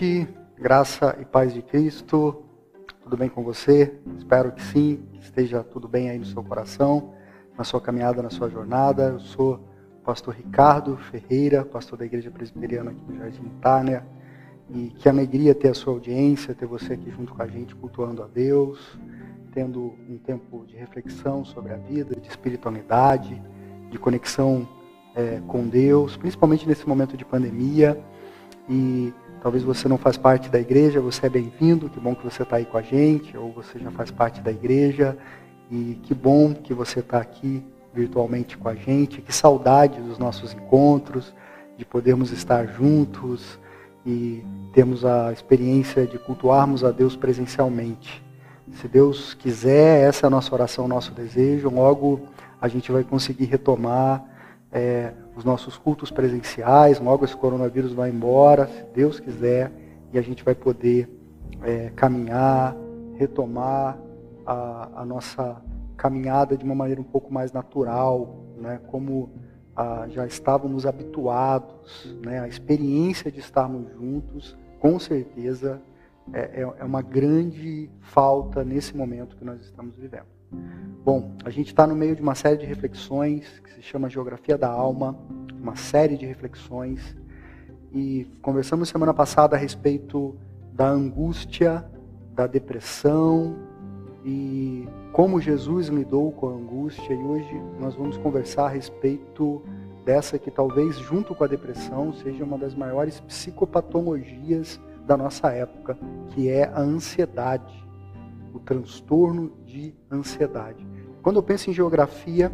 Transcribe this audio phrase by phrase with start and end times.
[0.00, 0.26] noite,
[0.56, 2.42] graça e paz de Cristo.
[3.02, 3.92] Tudo bem com você?
[4.16, 7.12] Espero que sim, que esteja tudo bem aí no seu coração,
[7.56, 9.10] na sua caminhada, na sua jornada.
[9.10, 9.60] Eu sou
[10.00, 14.06] o pastor Ricardo Ferreira, pastor da Igreja Presbiteriana aqui no Jardim Itália.
[14.70, 18.22] E que alegria ter a sua audiência, ter você aqui junto com a gente, cultuando
[18.22, 18.98] a Deus,
[19.52, 23.40] tendo um tempo de reflexão sobre a vida, de espiritualidade,
[23.90, 24.66] de conexão
[25.14, 28.00] é, com Deus, principalmente nesse momento de pandemia.
[28.66, 32.42] E talvez você não faz parte da igreja, você é bem-vindo, que bom que você
[32.42, 35.16] está aí com a gente, ou você já faz parte da igreja,
[35.70, 40.52] e que bom que você está aqui virtualmente com a gente, que saudade dos nossos
[40.52, 41.34] encontros,
[41.76, 43.58] de podermos estar juntos
[44.04, 48.22] e termos a experiência de cultuarmos a Deus presencialmente.
[48.74, 52.20] Se Deus quiser, essa é a nossa oração, nosso desejo, logo
[52.60, 54.22] a gente vai conseguir retomar
[54.72, 59.72] é, os nossos cultos presenciais, logo esse coronavírus vai embora, se Deus quiser,
[60.12, 61.08] e a gente vai poder
[61.62, 62.76] é, caminhar,
[63.16, 63.98] retomar
[64.46, 65.60] a, a, nossa
[65.96, 69.30] caminhada de uma maneira um pouco mais natural, né, como
[69.76, 75.80] a, já estávamos habituados, né, a experiência de estarmos juntos, com certeza
[76.32, 80.39] é, é, é uma grande falta nesse momento que nós estamos vivendo.
[81.04, 84.58] Bom, a gente está no meio de uma série de reflexões que se chama Geografia
[84.58, 85.18] da Alma,
[85.60, 87.16] uma série de reflexões.
[87.92, 90.36] E conversamos semana passada a respeito
[90.72, 91.84] da angústia,
[92.34, 93.56] da depressão
[94.24, 97.12] e como Jesus lidou com a angústia.
[97.12, 99.62] E hoje nós vamos conversar a respeito
[100.04, 105.98] dessa que talvez, junto com a depressão, seja uma das maiores psicopatologias da nossa época,
[106.30, 107.89] que é a ansiedade
[108.52, 110.86] o transtorno de ansiedade.
[111.22, 112.50] Quando eu penso em geografia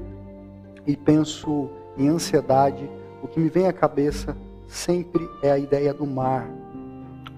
[0.86, 2.88] e penso em ansiedade,
[3.22, 4.36] o que me vem à cabeça
[4.66, 6.48] sempre é a ideia do mar.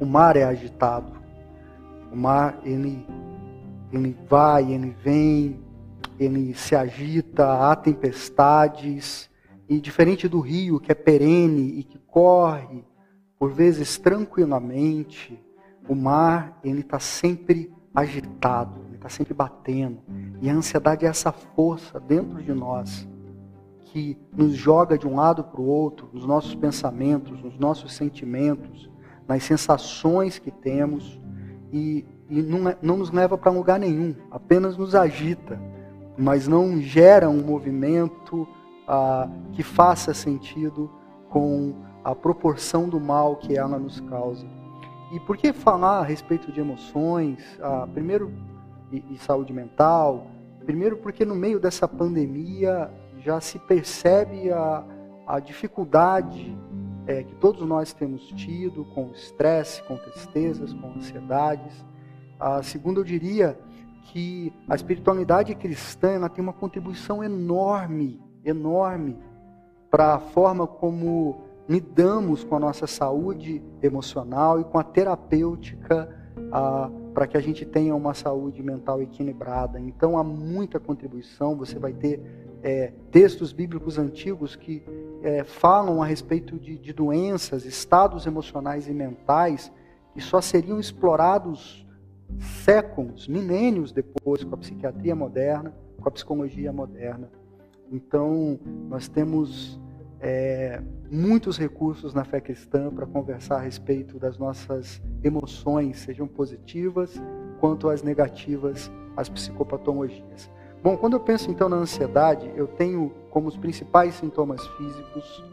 [0.01, 1.13] O mar é agitado.
[2.13, 3.07] O mar, ele,
[3.93, 5.61] ele vai, ele vem,
[6.19, 9.29] ele se agita, há tempestades.
[9.69, 12.83] E diferente do rio, que é perene e que corre,
[13.39, 15.39] por vezes tranquilamente,
[15.89, 19.99] o mar, ele está sempre agitado, ele está sempre batendo.
[20.41, 23.09] E a ansiedade é essa força dentro de nós
[23.81, 28.91] que nos joga de um lado para o outro, nos nossos pensamentos, nos nossos sentimentos,
[29.27, 31.19] nas sensações que temos
[31.73, 35.61] e, e não, é, não nos leva para lugar nenhum, apenas nos agita,
[36.17, 38.47] mas não gera um movimento
[38.87, 40.91] ah, que faça sentido
[41.29, 44.47] com a proporção do mal que ela nos causa.
[45.11, 47.59] E por que falar a respeito de emoções?
[47.63, 48.33] Ah, primeiro,
[48.93, 50.27] e, saúde mental.
[50.65, 54.85] Primeiro, porque no meio dessa pandemia já se percebe a,
[55.27, 56.57] a dificuldade
[57.07, 61.85] é, que todos nós temos tido com estresse, com tristezas, com ansiedades.
[62.39, 63.59] Ah, segundo, eu diria
[64.05, 69.17] que a espiritualidade cristã ela tem uma contribuição enorme, enorme
[69.91, 76.09] para a forma como lidamos com a nossa saúde emocional e com a terapêutica
[77.13, 79.79] para que a gente tenha uma saúde mental equilibrada.
[79.79, 81.57] Então há muita contribuição.
[81.57, 82.23] Você vai ter
[82.63, 84.83] é, textos bíblicos antigos que
[85.23, 89.71] é, falam a respeito de, de doenças, estados emocionais e mentais
[90.15, 91.87] que só seriam explorados
[92.65, 97.31] séculos, milênios depois com a psiquiatria moderna, com a psicologia moderna.
[97.91, 98.59] Então
[98.89, 99.79] nós temos
[100.21, 100.81] é,
[101.11, 107.21] muitos recursos na fé cristã para conversar a respeito das nossas emoções, sejam positivas
[107.61, 110.51] quanto as negativas, as psicopatologias.
[110.83, 115.45] Bom, quando eu penso então na ansiedade, eu tenho como os principais sintomas físicos,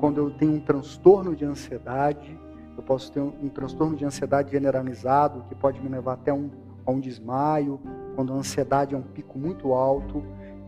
[0.00, 2.38] quando eu tenho um transtorno de ansiedade,
[2.76, 6.48] eu posso ter um, um transtorno de ansiedade generalizado, que pode me levar até um,
[6.86, 7.80] a um desmaio,
[8.14, 10.22] quando a ansiedade é um pico muito alto,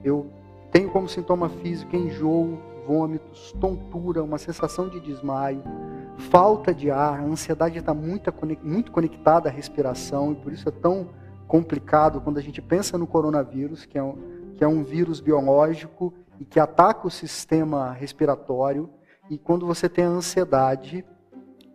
[0.05, 0.27] eu
[0.71, 5.63] tenho como sintoma físico enjoo, vômitos, tontura, uma sensação de desmaio,
[6.31, 8.33] falta de ar, a ansiedade está muito,
[8.63, 11.09] muito conectada à respiração e por isso é tão
[11.47, 14.17] complicado quando a gente pensa no coronavírus, que é um,
[14.55, 18.89] que é um vírus biológico e que ataca o sistema respiratório,
[19.29, 21.05] e quando você tem a ansiedade,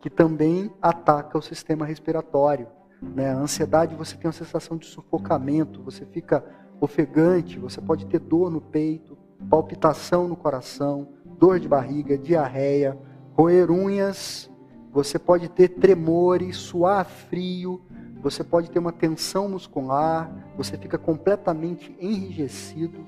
[0.01, 2.67] que também ataca o sistema respiratório.
[3.01, 3.31] Né?
[3.31, 6.43] A ansiedade você tem uma sensação de sufocamento, você fica
[6.79, 9.17] ofegante, você pode ter dor no peito,
[9.49, 12.97] palpitação no coração, dor de barriga, diarreia,
[13.33, 14.49] roer unhas,
[14.91, 17.81] você pode ter tremores, suar frio,
[18.21, 23.05] você pode ter uma tensão muscular, você fica completamente enrijecido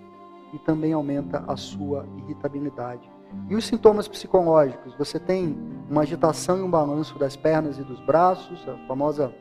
[0.53, 3.09] e também aumenta a sua irritabilidade.
[3.49, 4.93] E os sintomas psicológicos?
[4.95, 5.57] Você tem
[5.89, 9.33] uma agitação e um balanço das pernas e dos braços, a famosa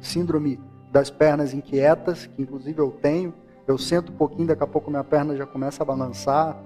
[0.00, 3.34] síndrome das pernas inquietas, que inclusive eu tenho.
[3.66, 6.56] Eu sento um pouquinho, daqui a pouco minha perna já começa a balançar.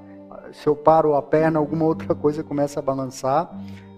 [0.53, 3.51] Se eu paro a perna, alguma outra coisa começa a balançar.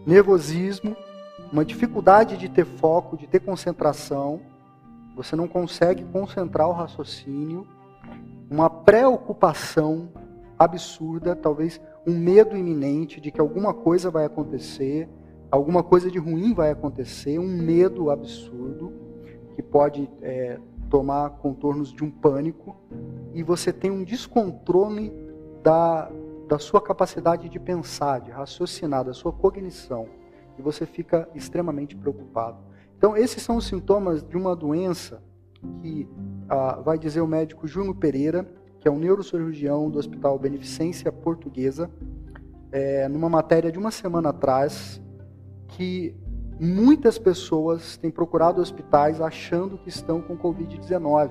[0.07, 0.95] Nervosismo,
[1.53, 4.41] uma dificuldade de ter foco, de ter concentração.
[5.17, 7.67] Você não consegue concentrar o raciocínio.
[8.51, 10.09] Uma preocupação
[10.59, 15.09] absurda, talvez um medo iminente de que alguma coisa vai acontecer,
[15.51, 18.93] alguma coisa de ruim vai acontecer, um medo absurdo
[19.55, 20.59] que pode é,
[20.91, 22.77] tomar contornos de um pânico,
[23.33, 25.13] e você tem um descontrole
[25.63, 26.11] da,
[26.49, 30.09] da sua capacidade de pensar, de raciocinar, da sua cognição,
[30.59, 32.59] e você fica extremamente preocupado.
[32.99, 35.23] Então, esses são os sintomas de uma doença
[35.81, 36.09] que
[36.49, 38.47] ah, vai dizer o médico Júnior Pereira,
[38.81, 41.91] que é um neurocirurgião do Hospital Beneficência Portuguesa,
[42.73, 45.01] é, numa matéria de uma semana atrás,
[45.69, 46.15] que
[46.61, 51.31] muitas pessoas têm procurado hospitais achando que estão com Covid-19,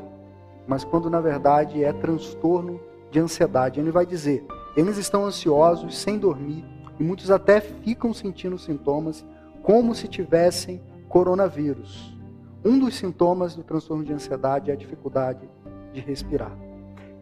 [0.67, 2.79] mas quando na verdade é transtorno
[3.11, 3.79] de ansiedade.
[3.79, 4.43] Ele vai dizer:
[4.75, 6.65] eles estão ansiosos, sem dormir,
[6.99, 9.23] e muitos até ficam sentindo sintomas
[9.61, 12.17] como se tivessem coronavírus.
[12.65, 15.47] Um dos sintomas do transtorno de ansiedade é a dificuldade
[15.93, 16.51] de respirar.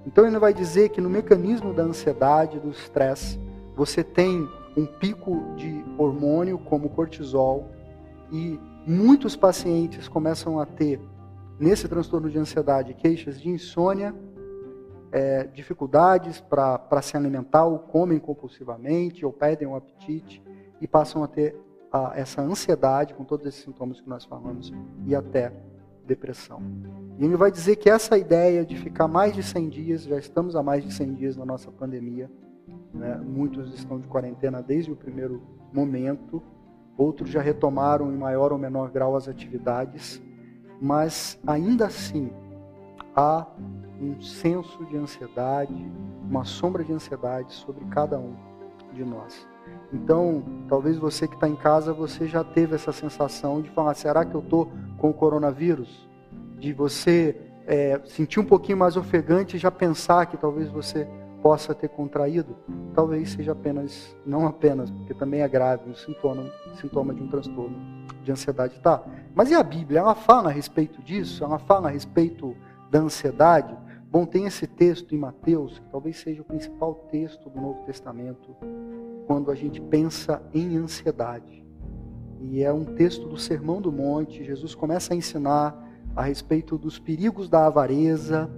[0.05, 3.37] Então ele vai dizer que no mecanismo da ansiedade, do estresse,
[3.75, 7.69] você tem um pico de hormônio como cortisol
[8.31, 10.99] e muitos pacientes começam a ter
[11.59, 14.13] nesse transtorno de ansiedade queixas de insônia,
[15.11, 20.43] é, dificuldades para se alimentar, ou comem compulsivamente, ou perdem o apetite
[20.79, 21.55] e passam a ter
[21.91, 24.73] a, essa ansiedade com todos esses sintomas que nós falamos
[25.05, 25.51] e até
[26.05, 26.61] depressão.
[27.17, 30.55] E ele vai dizer que essa ideia de ficar mais de 100 dias, já estamos
[30.55, 32.29] há mais de 100 dias na nossa pandemia,
[32.93, 33.15] né?
[33.17, 35.41] muitos estão de quarentena desde o primeiro
[35.73, 36.41] momento,
[36.97, 40.21] outros já retomaram em maior ou menor grau as atividades,
[40.81, 42.31] mas ainda assim
[43.15, 43.45] há
[44.01, 45.73] um senso de ansiedade,
[46.29, 48.35] uma sombra de ansiedade sobre cada um
[48.93, 49.47] de nós.
[49.91, 54.25] Então, talvez você que está em casa, você já teve essa sensação de falar: será
[54.25, 56.07] que eu estou com o coronavírus?
[56.57, 61.07] De você é, sentir um pouquinho mais ofegante e já pensar que talvez você
[61.47, 62.57] possa ter contraído.
[62.93, 66.51] Talvez seja apenas, não apenas, porque também é grave, um sintoma,
[66.81, 67.77] sintoma de um transtorno
[68.21, 68.77] de ansiedade.
[68.81, 69.01] Tá,
[69.33, 70.01] mas e a Bíblia?
[70.01, 71.45] Ela fala a respeito disso?
[71.45, 72.53] Ela fala a respeito
[72.91, 73.73] da ansiedade?
[74.11, 78.53] Bom, tem esse texto em Mateus, que talvez seja o principal texto do Novo Testamento,
[79.25, 81.65] quando a gente pensa em ansiedade.
[82.41, 84.43] E é um texto do Sermão do Monte.
[84.43, 85.73] Jesus começa a ensinar
[86.13, 88.51] a respeito dos perigos da avareza,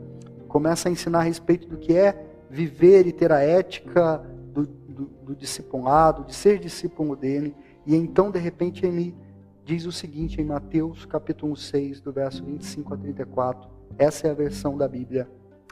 [0.48, 4.18] começa a ensinar a respeito do que é viver e ter a ética
[4.54, 7.56] do, do, do discipulado, de ser discípulo dele.
[7.86, 9.16] E então, de repente, ele
[9.64, 13.70] diz o seguinte em Mateus capítulo 6, do verso 25 a 34.
[13.98, 15.30] Essa é a versão da Bíblia,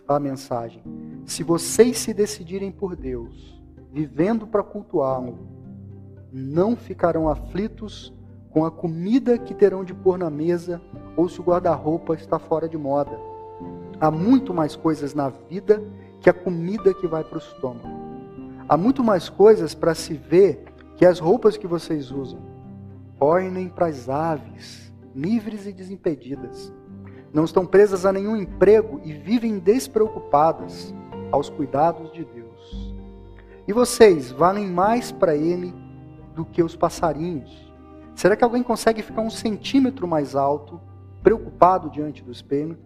[0.08, 0.84] a mensagem.
[1.26, 3.60] Se vocês se decidirem por Deus,
[3.92, 5.40] vivendo para cultuá-lo,
[6.32, 8.14] não ficarão aflitos
[8.52, 10.82] com a comida que terão de pôr na mesa
[11.16, 13.20] ou se o guarda-roupa está fora de moda.
[14.00, 15.84] Há muito mais coisas na vida
[16.28, 17.88] que a comida que vai para o estômago.
[18.68, 20.62] Há muito mais coisas para se ver
[20.98, 22.42] que as roupas que vocês usam.
[23.18, 26.74] Ornem para as aves, livres e desimpedidas.
[27.32, 30.94] Não estão presas a nenhum emprego e vivem despreocupadas
[31.32, 32.94] aos cuidados de Deus.
[33.66, 35.74] E vocês valem mais para ele
[36.36, 37.72] do que os passarinhos?
[38.16, 40.78] Será que alguém consegue ficar um centímetro mais alto,
[41.24, 42.78] preocupado diante do espelho?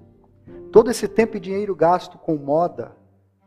[0.71, 3.00] Todo esse tempo e dinheiro gasto com moda,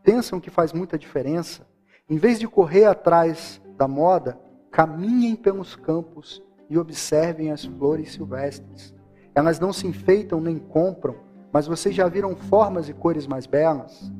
[0.05, 1.67] pensam que faz muita diferença?
[2.07, 4.39] Em vez de correr atrás da moda,
[4.71, 8.93] caminhem pelos campos e observem as flores silvestres.
[9.33, 11.15] Elas não se enfeitam nem compram,
[11.51, 14.11] mas vocês já viram formas e cores mais belas?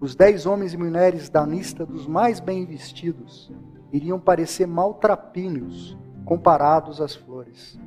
[0.00, 3.52] Os dez homens e mulheres da lista dos mais bem vestidos
[3.92, 7.78] iriam parecer maltrapilhos comparados às flores.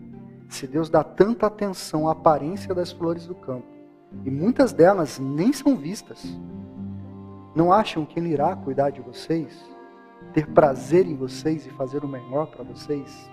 [0.49, 3.67] Se Deus dá tanta atenção à aparência das flores do campo,
[4.25, 6.37] e muitas delas nem são vistas,
[7.55, 9.63] não acham que Ele irá cuidar de vocês,
[10.33, 13.29] ter prazer em vocês e fazer o melhor para vocês?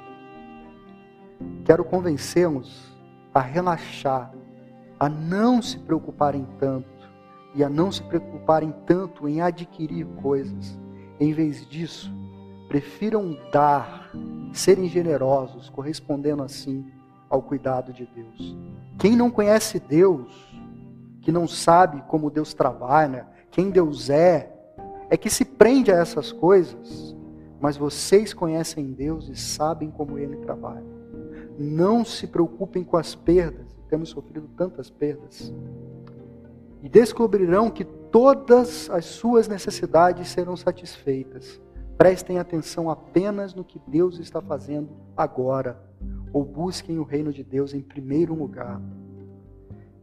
[1.64, 2.92] Quero convencê-los
[3.32, 4.32] a relaxar,
[4.98, 6.88] a não se preocuparem tanto
[7.54, 10.78] e a não se preocuparem tanto em adquirir coisas.
[11.20, 12.12] Em vez disso,
[12.68, 14.10] prefiram dar,
[14.52, 16.86] serem generosos, correspondendo assim
[17.30, 18.56] ao cuidado de Deus.
[18.98, 20.32] Quem não conhece Deus,
[21.20, 23.26] que não sabe como Deus trabalha,
[23.58, 24.52] quem Deus é,
[25.10, 27.16] é que se prende a essas coisas
[27.60, 30.86] mas vocês conhecem Deus e sabem como Ele trabalha.
[31.58, 35.52] Não se preocupem com as perdas, temos sofrido tantas perdas.
[36.82, 41.60] E descobrirão que todas as suas necessidades serão satisfeitas.
[41.96, 45.82] Prestem atenção apenas no que Deus está fazendo agora,
[46.32, 48.80] ou busquem o reino de Deus em primeiro lugar.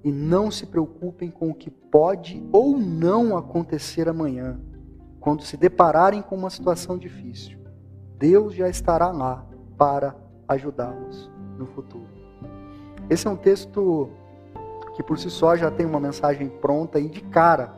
[0.06, 4.58] E não se preocupem com o que pode ou não acontecer amanhã,
[5.20, 7.58] quando se depararem com uma situação difícil.
[8.18, 9.46] Deus já estará lá
[9.78, 10.16] para
[10.48, 12.08] ajudá-los no futuro.
[13.10, 14.10] Esse é um texto
[14.96, 17.74] que por si só já tem uma mensagem pronta e de cara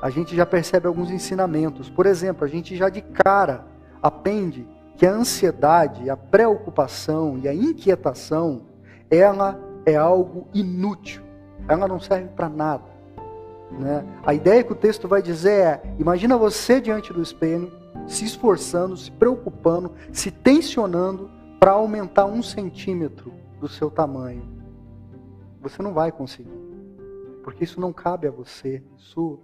[0.00, 1.90] a gente já percebe alguns ensinamentos.
[1.90, 3.66] Por exemplo, a gente já de cara
[4.02, 8.62] aprende que a ansiedade, a preocupação e a inquietação,
[9.10, 11.27] ela é algo inútil.
[11.68, 12.84] Ela não serve para nada.
[13.70, 14.04] Né?
[14.24, 17.70] A ideia que o texto vai dizer é: imagina você diante do espelho,
[18.06, 24.42] se esforçando, se preocupando, se tensionando para aumentar um centímetro do seu tamanho.
[25.60, 26.50] Você não vai conseguir,
[27.44, 28.82] porque isso não cabe a você.
[28.96, 29.40] Isso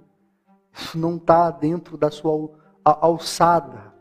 [0.74, 2.50] isso não está dentro da sua
[2.84, 3.94] alçada.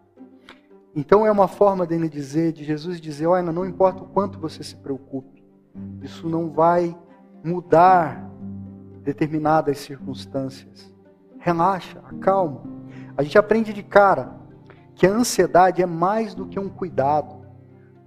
[0.95, 4.63] Então é uma forma dele dizer, de Jesus dizer, olha, não importa o quanto você
[4.63, 5.43] se preocupe,
[6.01, 6.97] isso não vai
[7.43, 8.29] mudar
[9.03, 10.93] determinadas circunstâncias.
[11.39, 12.61] Relaxa, acalma.
[13.17, 14.33] A gente aprende de cara
[14.95, 17.43] que a ansiedade é mais do que um cuidado.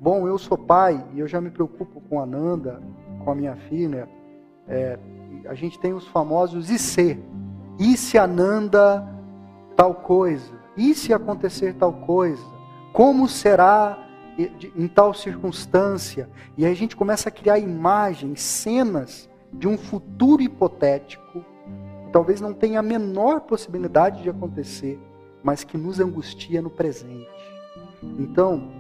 [0.01, 2.81] Bom, eu sou pai e eu já me preocupo com a Nanda,
[3.25, 4.09] com a minha filha.
[4.67, 4.99] É,
[5.47, 7.23] a gente tem os famosos IC,
[7.79, 9.07] e se Ananda
[9.77, 10.53] tal coisa?
[10.77, 12.43] E se acontecer tal coisa?
[12.93, 14.06] Como será
[14.39, 16.29] em tal circunstância?
[16.57, 21.45] E aí a gente começa a criar imagens, cenas de um futuro hipotético,
[22.05, 25.01] que talvez não tenha a menor possibilidade de acontecer,
[25.43, 27.29] mas que nos angustia no presente.
[28.19, 28.71] Então,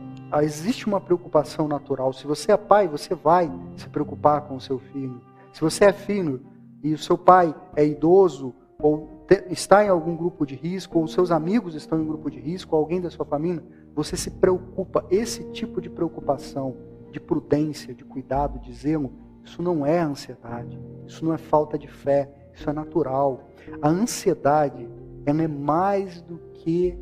[0.42, 2.12] existe uma preocupação natural.
[2.12, 5.20] Se você é pai, você vai se preocupar com o seu filho.
[5.52, 6.42] Se você é filho
[6.82, 11.30] e o seu pai é idoso ou está em algum grupo de risco, ou seus
[11.30, 13.64] amigos estão em grupo de risco, ou alguém da sua família,
[13.96, 15.06] você se preocupa.
[15.10, 16.76] Esse tipo de preocupação,
[17.10, 19.10] de prudência, de cuidado, de zelo,
[19.42, 23.48] isso não é ansiedade, isso não é falta de fé, isso é natural.
[23.80, 24.86] A ansiedade,
[25.24, 26.98] ela é mais do que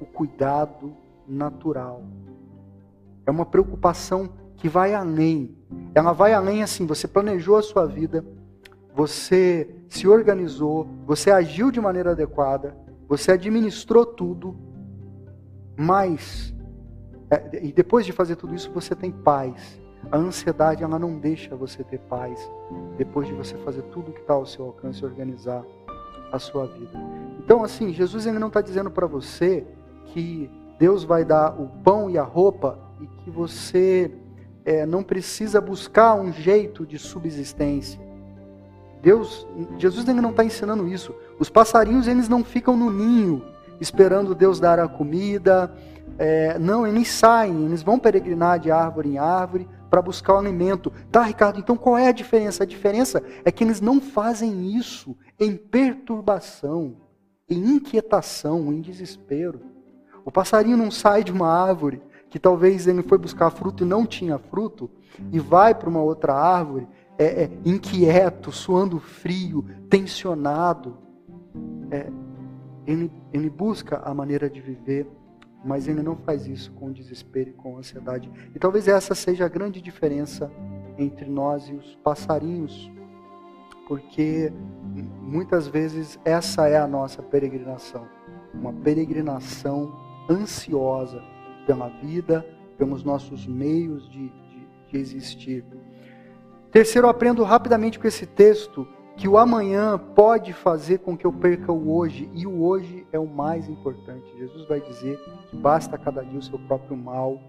[0.00, 0.94] o cuidado
[1.26, 2.04] natural.
[3.26, 5.56] É uma preocupação que vai além.
[5.96, 8.24] Ela vai além assim, você planejou a sua vida,
[8.94, 12.76] você se organizou, você agiu de maneira adequada,
[13.08, 14.56] você administrou tudo,
[15.76, 16.54] mas
[17.30, 19.80] é, e depois de fazer tudo isso você tem paz.
[20.10, 22.50] A ansiedade ela não deixa você ter paz
[22.96, 25.64] depois de você fazer tudo que está ao seu alcance organizar
[26.32, 26.92] a sua vida.
[27.44, 29.66] Então assim, Jesus ele não está dizendo para você
[30.06, 34.12] que Deus vai dar o pão e a roupa e que você
[34.64, 38.00] é, não precisa buscar um jeito de subsistência.
[39.02, 39.46] Deus,
[39.78, 41.14] Jesus ainda não está ensinando isso.
[41.38, 43.42] Os passarinhos eles não ficam no ninho
[43.80, 45.72] esperando Deus dar a comida.
[46.18, 50.92] É, não, eles saem, eles vão peregrinar de árvore em árvore para buscar o alimento.
[51.10, 51.58] Tá, Ricardo?
[51.58, 52.62] Então qual é a diferença?
[52.62, 56.96] A diferença é que eles não fazem isso em perturbação,
[57.48, 59.60] em inquietação, em desespero.
[60.24, 64.04] O passarinho não sai de uma árvore que talvez ele foi buscar fruto e não
[64.04, 64.90] tinha fruto
[65.32, 70.98] e vai para uma outra árvore é, é, inquieto, suando frio, tensionado.
[71.90, 72.10] É,
[72.86, 75.06] ele, ele busca a maneira de viver,
[75.64, 78.30] mas ele não faz isso com desespero e com ansiedade.
[78.54, 80.50] E talvez essa seja a grande diferença
[80.98, 82.90] entre nós e os passarinhos,
[83.88, 84.52] porque
[85.20, 88.06] muitas vezes essa é a nossa peregrinação
[88.56, 89.92] uma peregrinação
[90.28, 91.22] ansiosa
[91.66, 92.46] pela vida,
[92.78, 95.64] pelos nossos meios de, de, de existir.
[96.70, 101.72] Terceiro, aprendo rapidamente com esse texto que o amanhã pode fazer com que eu perca
[101.72, 104.36] o hoje, e o hoje é o mais importante.
[104.36, 105.18] Jesus vai dizer
[105.48, 107.40] que basta cada dia o seu próprio mal,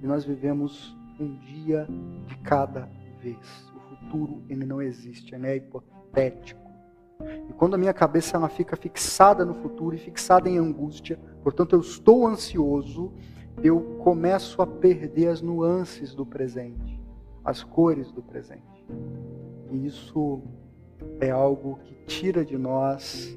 [0.00, 1.88] e nós vivemos um dia
[2.26, 2.88] de cada
[3.20, 3.66] vez.
[3.74, 6.64] O futuro ele não existe, ele é hipotético.
[7.48, 11.72] E quando a minha cabeça ela fica fixada no futuro e fixada em angústia, portanto
[11.72, 13.12] eu estou ansioso,
[13.62, 17.00] eu começo a perder as nuances do presente,
[17.44, 18.62] as cores do presente.
[19.70, 20.42] E isso
[21.20, 23.36] é algo que tira de nós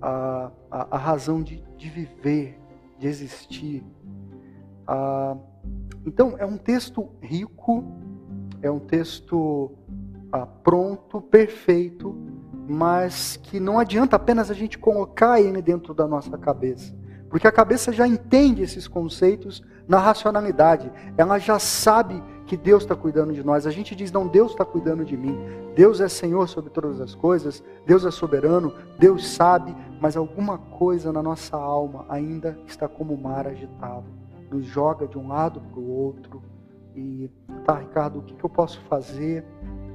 [0.00, 2.58] a, a, a razão de, de, viver,
[2.98, 3.84] de existir.
[4.86, 5.36] Ah,
[6.06, 7.84] então, é um texto rico,
[8.62, 9.70] é um texto
[10.32, 12.16] ah, pronto, perfeito,
[12.68, 16.94] mas que não adianta apenas a gente colocar ele dentro da nossa cabeça.
[17.28, 20.90] Porque a cabeça já entende esses conceitos na racionalidade.
[21.16, 23.64] Ela já sabe que Deus está cuidando de nós.
[23.64, 25.38] A gente diz, não, Deus está cuidando de mim.
[25.72, 27.62] Deus é Senhor sobre todas as coisas.
[27.86, 28.74] Deus é soberano.
[28.98, 29.72] Deus sabe.
[30.00, 34.06] Mas alguma coisa na nossa alma ainda está como o mar agitado.
[34.50, 36.42] Nos joga de um lado para o outro.
[36.96, 37.30] E,
[37.64, 39.44] tá, Ricardo, o que, que eu posso fazer?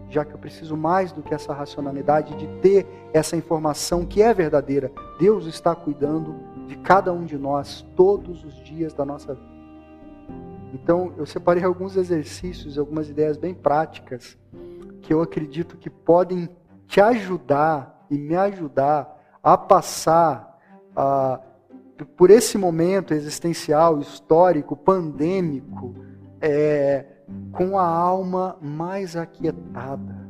[0.08, 4.32] já que eu preciso mais do que essa racionalidade de ter essa informação que é
[4.36, 4.92] verdadeira.
[5.20, 6.36] Deus está cuidando
[6.68, 9.55] de cada um de nós todos os dias da nossa vida.
[10.76, 14.38] Então, eu separei alguns exercícios, algumas ideias bem práticas
[15.02, 16.50] que eu acredito que podem
[16.86, 20.60] te ajudar e me ajudar a passar
[20.92, 25.96] uh, por esse momento existencial, histórico, pandêmico,
[26.42, 27.06] é,
[27.54, 30.28] com a alma mais aquietada,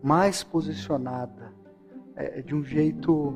[0.00, 1.52] mais posicionada,
[2.14, 3.34] é, de um jeito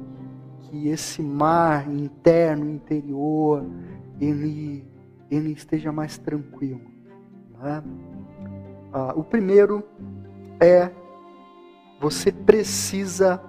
[0.61, 3.67] que esse mar interno, interior,
[4.21, 4.87] ele,
[5.31, 6.83] ele esteja mais tranquilo.
[7.59, 7.83] Né?
[8.93, 9.85] Ah, o primeiro
[10.61, 10.91] é
[12.01, 13.43] você precisa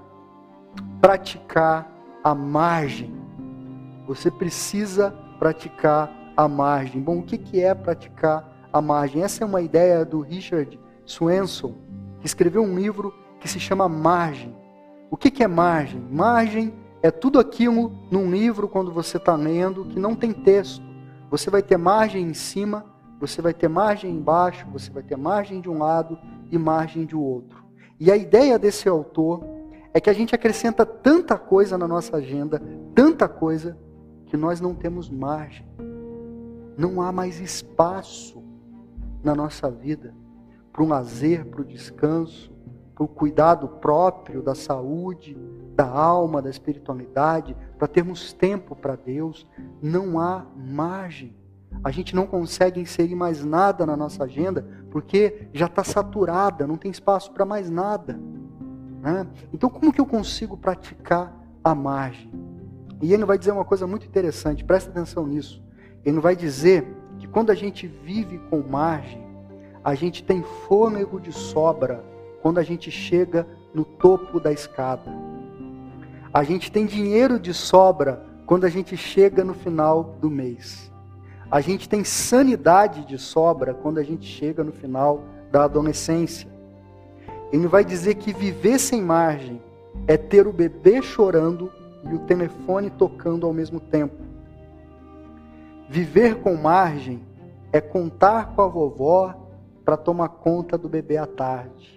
[1.02, 1.92] praticar
[2.24, 3.14] a margem.
[4.08, 7.02] Você precisa praticar a margem.
[7.02, 9.24] Bom, o que, que é praticar a margem.
[9.24, 11.74] Essa é uma ideia do Richard Swenson,
[12.20, 14.56] que escreveu um livro que se chama Margem.
[15.10, 16.02] O que, que é margem?
[16.12, 20.86] Margem é tudo aquilo num livro, quando você está lendo, que não tem texto.
[21.30, 22.86] Você vai ter margem em cima,
[23.20, 26.18] você vai ter margem embaixo, você vai ter margem de um lado
[26.52, 27.66] e margem de outro.
[28.00, 29.44] E a ideia desse autor
[29.94, 32.62] é que a gente acrescenta tanta coisa na nossa agenda,
[32.94, 33.78] tanta coisa,
[34.28, 35.66] que nós não temos margem.
[36.78, 38.44] Não há mais espaço
[39.24, 40.14] na nossa vida,
[40.72, 42.54] para o lazer, para o descanso,
[42.94, 45.36] para o cuidado próprio da saúde,
[45.78, 49.48] da alma, da espiritualidade, para termos tempo para Deus,
[49.80, 51.36] não há margem.
[51.84, 56.78] A gente não consegue inserir mais nada na nossa agenda porque já está saturada, não
[56.78, 58.20] tem espaço para mais nada.
[59.04, 59.28] Né?
[59.54, 61.32] Então, como que eu consigo praticar
[61.64, 62.32] a margem?
[63.00, 65.64] E ele vai dizer uma coisa muito interessante, presta atenção nisso.
[66.04, 66.88] Ele vai dizer
[67.20, 69.24] que quando a gente vive com margem,
[69.84, 72.04] a gente tem fôlego de sobra
[72.42, 75.27] quando a gente chega no topo da escada.
[76.34, 80.92] A gente tem dinheiro de sobra quando a gente chega no final do mês.
[81.50, 86.50] A gente tem sanidade de sobra quando a gente chega no final da adolescência.
[87.52, 89.62] Ele vai dizer que viver sem margem
[90.06, 91.72] é ter o bebê chorando
[92.04, 94.16] e o telefone tocando ao mesmo tempo.
[95.90, 97.26] Viver com margem
[97.72, 99.34] é contar com a vovó
[99.86, 101.97] para tomar conta do bebê à tarde.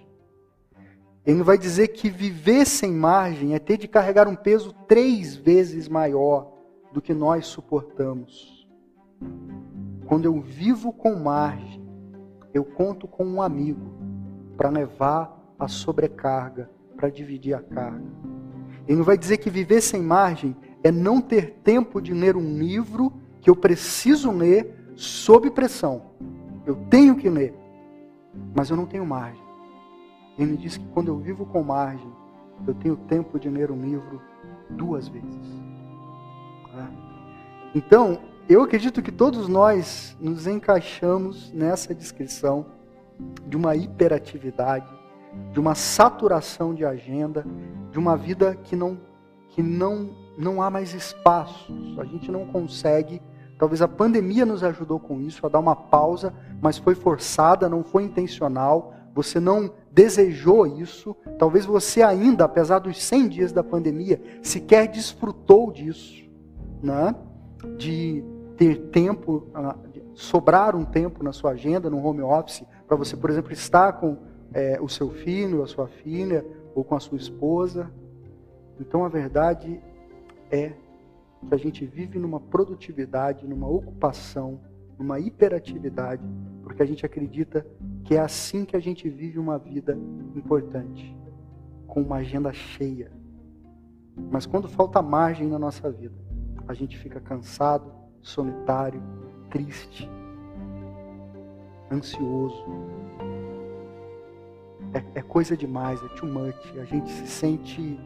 [1.25, 5.87] Ele vai dizer que viver sem margem é ter de carregar um peso três vezes
[5.87, 6.51] maior
[6.91, 8.67] do que nós suportamos.
[10.07, 11.81] Quando eu vivo com margem,
[12.53, 13.93] eu conto com um amigo
[14.57, 18.03] para levar a sobrecarga, para dividir a carga.
[18.87, 23.13] Ele vai dizer que viver sem margem é não ter tempo de ler um livro
[23.39, 26.11] que eu preciso ler sob pressão.
[26.65, 27.53] Eu tenho que ler,
[28.55, 29.50] mas eu não tenho margem.
[30.37, 32.11] Ele diz que quando eu vivo com margem,
[32.67, 34.21] eu tenho tempo de ler um livro
[34.69, 35.61] duas vezes.
[36.73, 36.89] Ah.
[37.73, 42.65] Então, eu acredito que todos nós nos encaixamos nessa descrição
[43.45, 44.87] de uma hiperatividade,
[45.51, 47.45] de uma saturação de agenda,
[47.91, 48.97] de uma vida que não
[49.49, 51.99] que não não há mais espaços.
[51.99, 53.21] A gente não consegue
[53.61, 57.83] Talvez a pandemia nos ajudou com isso, a dar uma pausa, mas foi forçada, não
[57.83, 58.95] foi intencional.
[59.13, 61.15] Você não desejou isso.
[61.37, 66.23] Talvez você ainda, apesar dos 100 dias da pandemia, sequer desfrutou disso,
[66.81, 67.15] né?
[67.77, 68.23] De
[68.57, 69.75] ter tempo, ah,
[70.13, 74.17] sobrar um tempo na sua agenda, no home office, para você, por exemplo, estar com
[74.53, 76.45] é, o seu filho, a sua filha,
[76.75, 77.91] ou com a sua esposa.
[78.79, 79.81] Então a verdade
[80.49, 80.73] é
[81.47, 84.59] que a gente vive numa produtividade, numa ocupação,
[85.01, 86.23] numa hiperatividade,
[86.61, 87.65] porque a gente acredita
[88.05, 89.97] que é assim que a gente vive uma vida
[90.35, 91.17] importante,
[91.87, 93.11] com uma agenda cheia.
[94.29, 96.13] Mas quando falta margem na nossa vida,
[96.67, 99.01] a gente fica cansado, solitário,
[99.49, 100.07] triste,
[101.91, 102.63] ansioso.
[104.93, 106.77] É, é coisa demais, é too much.
[106.79, 107.99] A gente se sente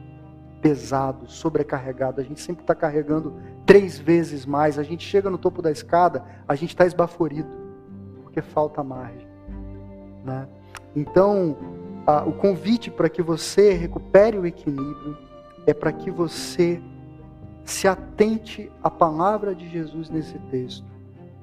[0.66, 2.20] pesado, sobrecarregado.
[2.20, 3.36] A gente sempre está carregando
[3.68, 4.80] três vezes mais.
[4.80, 7.48] A gente chega no topo da escada, a gente está esbaforido,
[8.24, 9.28] porque falta margem.
[10.24, 10.48] Né?
[10.96, 11.56] Então,
[12.08, 15.16] a, o convite para que você recupere o equilíbrio
[15.68, 16.82] é para que você
[17.64, 20.88] se atente à palavra de Jesus nesse texto.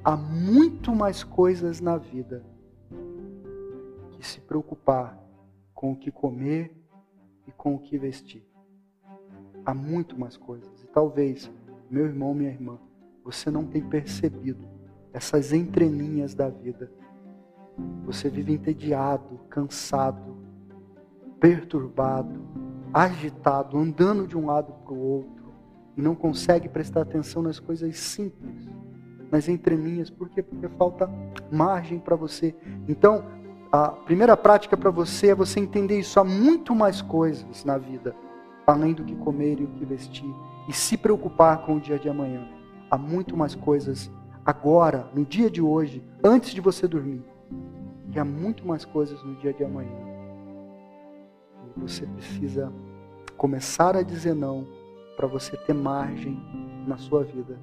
[0.03, 2.45] Há muito mais coisas na vida
[4.11, 5.17] que se preocupar
[5.73, 6.77] com o que comer
[7.47, 8.52] e com o que vestir.
[9.65, 10.83] Há muito mais coisas.
[10.83, 11.51] E talvez,
[11.91, 12.79] meu irmão, minha irmã,
[13.25, 14.67] você não tenha percebido
[15.13, 16.91] essas entrelinhas da vida.
[18.05, 20.37] Você vive entediado, cansado,
[21.39, 22.41] perturbado,
[22.93, 25.53] agitado, andando de um lado para o outro
[25.97, 28.69] e não consegue prestar atenção nas coisas simples,
[29.31, 30.11] nas entrelinhas.
[30.11, 30.43] Por quê?
[30.43, 31.09] Porque falta
[31.51, 32.55] margem para você.
[32.89, 33.25] Então,
[33.71, 36.21] a primeira prática para você é você entender isso.
[36.21, 38.15] Há muito mais coisas na vida,
[38.67, 40.33] além do que comer e o que vestir,
[40.69, 42.47] e se preocupar com o dia de amanhã.
[42.91, 44.11] Há muito mais coisas
[44.45, 47.25] agora, no dia de hoje, antes de você dormir.
[48.15, 49.97] E há muito mais coisas no dia de amanhã.
[51.65, 52.73] E você precisa
[53.37, 54.67] começar a dizer não
[55.17, 56.39] para você ter margem
[56.87, 57.59] na sua vida.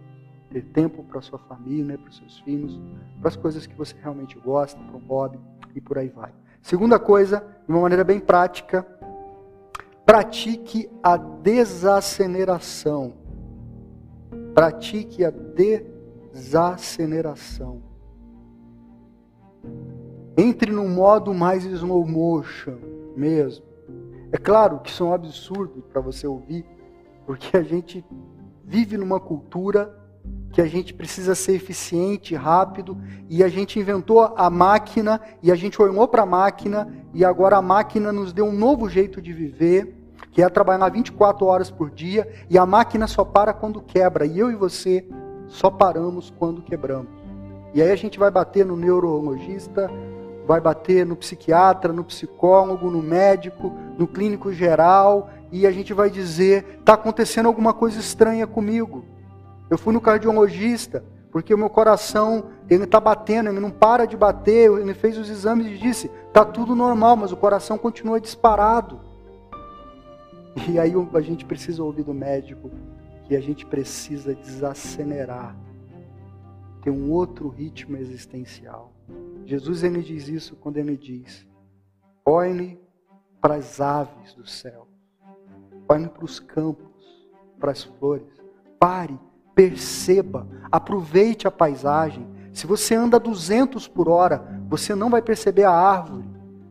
[0.50, 2.80] Ter tempo para sua família, né, para os seus filhos,
[3.20, 5.40] para as coisas que você realmente gosta, para um hobby
[5.76, 6.34] e por aí vai.
[6.62, 8.86] Segunda coisa, de uma maneira bem prática,
[10.10, 13.14] pratique a desaceleração.
[14.56, 15.30] Pratique a
[16.34, 17.84] desaceleração.
[20.36, 22.80] Entre no modo mais slow motion
[23.16, 23.64] mesmo.
[24.32, 26.66] É claro que isso é um absurdo para você ouvir,
[27.28, 28.04] porque a gente
[28.66, 29.96] vive numa cultura
[30.52, 32.98] que a gente precisa ser eficiente, rápido,
[33.30, 37.58] e a gente inventou a máquina, e a gente olhou para a máquina, e agora
[37.58, 39.99] a máquina nos deu um novo jeito de viver,
[40.40, 44.40] que é trabalhar 24 horas por dia, e a máquina só para quando quebra, e
[44.40, 45.06] eu e você
[45.48, 47.12] só paramos quando quebramos.
[47.74, 49.92] E aí a gente vai bater no neurologista,
[50.48, 56.10] vai bater no psiquiatra, no psicólogo, no médico, no clínico geral, e a gente vai
[56.10, 59.04] dizer: está acontecendo alguma coisa estranha comigo.
[59.70, 64.16] Eu fui no cardiologista, porque o meu coração ele está batendo, ele não para de
[64.16, 64.72] bater.
[64.72, 69.09] Ele fez os exames e disse: está tudo normal, mas o coração continua disparado.
[70.68, 72.70] E aí a gente precisa ouvir do médico
[73.26, 75.56] que a gente precisa desacelerar,
[76.82, 78.92] ter um outro ritmo existencial.
[79.46, 81.48] Jesus ele diz isso quando ele diz:
[82.26, 82.80] olhe
[83.40, 84.88] para as aves do céu,
[85.88, 88.28] olhe para os campos, para as flores,
[88.80, 89.18] pare
[89.60, 92.26] perceba, aproveite a paisagem.
[92.54, 96.24] Se você anda a 200 por hora, você não vai perceber a árvore,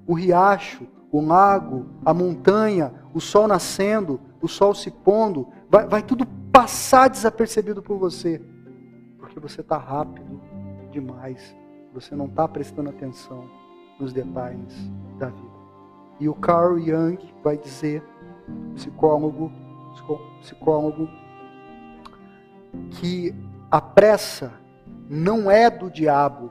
[0.06, 6.02] o riacho, o lago, a montanha, o sol nascendo, o sol se pondo, vai, vai
[6.02, 8.40] tudo passar desapercebido por você,
[9.18, 10.40] porque você está rápido
[10.90, 11.54] demais,
[11.92, 13.48] você não está prestando atenção
[13.98, 14.74] nos detalhes
[15.18, 15.58] da vida.
[16.20, 18.02] E o Carl Jung vai dizer,
[18.74, 19.52] psicólogo,
[20.40, 21.08] psicólogo
[22.90, 23.34] que
[23.70, 24.52] a pressa
[25.08, 26.50] não é do diabo,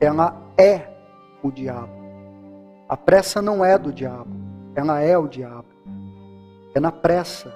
[0.00, 0.88] ela é
[1.42, 1.97] o diabo.
[2.88, 4.34] A pressa não é do diabo,
[4.74, 5.68] ela é o diabo.
[6.74, 7.54] É na pressa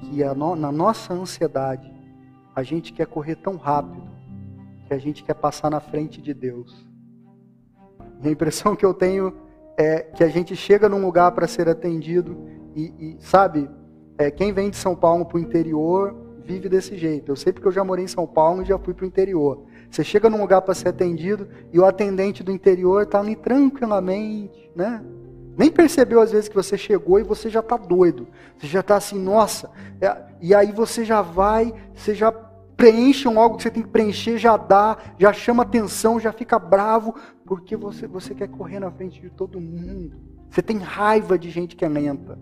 [0.00, 1.92] que no, na nossa ansiedade
[2.56, 4.08] a gente quer correr tão rápido
[4.86, 6.86] que a gente quer passar na frente de Deus.
[8.22, 9.34] E a impressão que eu tenho
[9.76, 12.36] é que a gente chega num lugar para ser atendido
[12.74, 13.68] e, e sabe,
[14.16, 17.30] é, quem vem de São Paulo para o interior vive desse jeito.
[17.30, 19.64] Eu sei porque eu já morei em São Paulo e já fui para o interior.
[19.90, 24.70] Você chega num lugar para ser atendido e o atendente do interior está ali tranquilamente,
[24.74, 25.02] né?
[25.58, 28.28] Nem percebeu às vezes que você chegou e você já está doido.
[28.56, 29.70] Você já está assim, nossa.
[30.00, 32.30] É, e aí você já vai, você já
[32.80, 37.14] preenche algo que você tem que preencher, já dá, já chama atenção, já fica bravo,
[37.44, 40.16] porque você, você quer correr na frente de todo mundo.
[40.48, 42.38] Você tem raiva de gente que é lenta,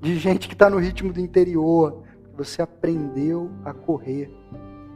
[0.00, 2.02] de gente que está no ritmo do interior,
[2.34, 4.30] você aprendeu a correr.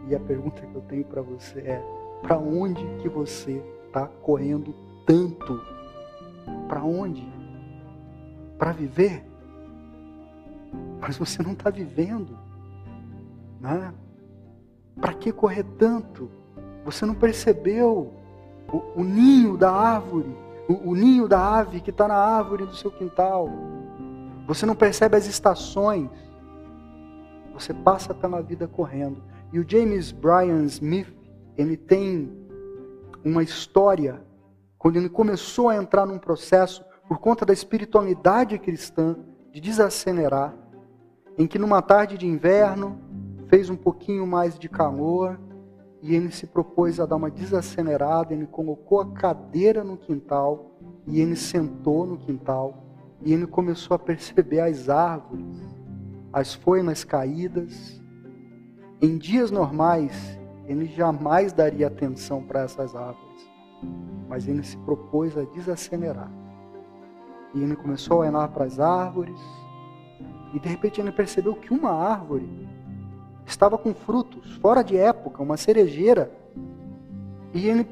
[0.07, 1.83] E a pergunta que eu tenho para você é:
[2.23, 5.61] para onde que você está correndo tanto?
[6.69, 7.27] Para onde?
[8.59, 9.25] Para viver?
[11.01, 12.39] Mas você não está vivendo.
[13.61, 13.93] Né?
[15.01, 16.31] Para que correr tanto?
[16.85, 18.13] Você não percebeu
[18.73, 20.35] o, o ninho da árvore,
[20.69, 23.49] o, o ninho da ave que está na árvore do seu quintal.
[24.47, 26.09] Você não percebe as estações.
[27.53, 29.21] Você passa pela vida correndo.
[29.53, 31.09] E o James Bryan Smith,
[31.57, 32.31] ele tem
[33.25, 34.23] uma história,
[34.79, 39.17] quando ele começou a entrar num processo, por conta da espiritualidade cristã,
[39.53, 40.55] de desacelerar,
[41.39, 43.01] em que numa tarde de inverno,
[43.49, 45.39] fez um pouquinho mais de calor,
[46.03, 51.21] e ele se propôs a dar uma desacelerada, ele colocou a cadeira no quintal, e
[51.21, 52.85] ele sentou no quintal,
[53.23, 55.77] e ele começou a perceber as árvores
[56.37, 57.99] as foinas caídas.
[59.01, 63.51] Em dias normais, ele jamais daria atenção para essas árvores,
[64.29, 66.31] mas ele se propôs a desacelerar.
[67.55, 69.39] E ele começou a olhar para as árvores,
[70.55, 72.49] e de repente ele percebeu que uma árvore
[73.45, 76.31] estava com frutos, fora de época, uma cerejeira.
[77.53, 77.87] E ele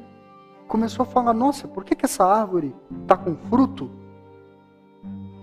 [0.67, 3.91] começou a falar: Nossa, por que, que essa árvore está com fruto?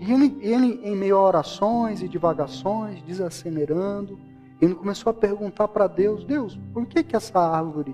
[0.01, 4.19] E ele, ele, em meio a orações e divagações, desacelerando,
[4.63, 7.93] ele começou a perguntar para Deus: Deus, por que, que essa árvore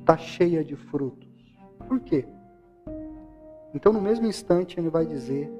[0.00, 1.28] está cheia de frutos?
[1.88, 2.26] Por quê?
[3.74, 5.50] Então, no mesmo instante, ele vai dizer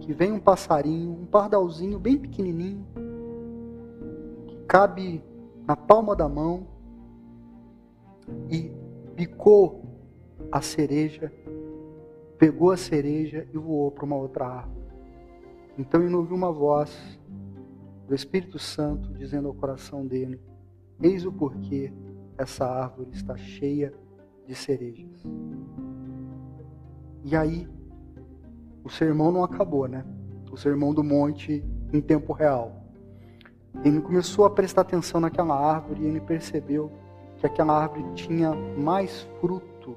[0.00, 2.86] que vem um passarinho, um pardalzinho bem pequenininho,
[4.46, 5.22] que cabe
[5.66, 6.66] na palma da mão
[8.50, 8.72] e
[9.14, 9.82] picou
[10.50, 11.30] a cereja,
[12.38, 14.86] pegou a cereja e voou para uma outra árvore.
[15.78, 17.18] Então ele ouviu uma voz
[18.12, 20.38] do Espírito Santo dizendo ao coração dele:
[21.00, 21.90] Eis o porquê
[22.36, 23.90] essa árvore está cheia
[24.46, 25.24] de cerejas.
[27.24, 27.66] E aí,
[28.84, 30.04] o sermão não acabou, né?
[30.50, 32.84] O sermão do monte em tempo real.
[33.82, 36.92] Ele começou a prestar atenção naquela árvore e ele percebeu
[37.38, 39.96] que aquela árvore tinha mais fruto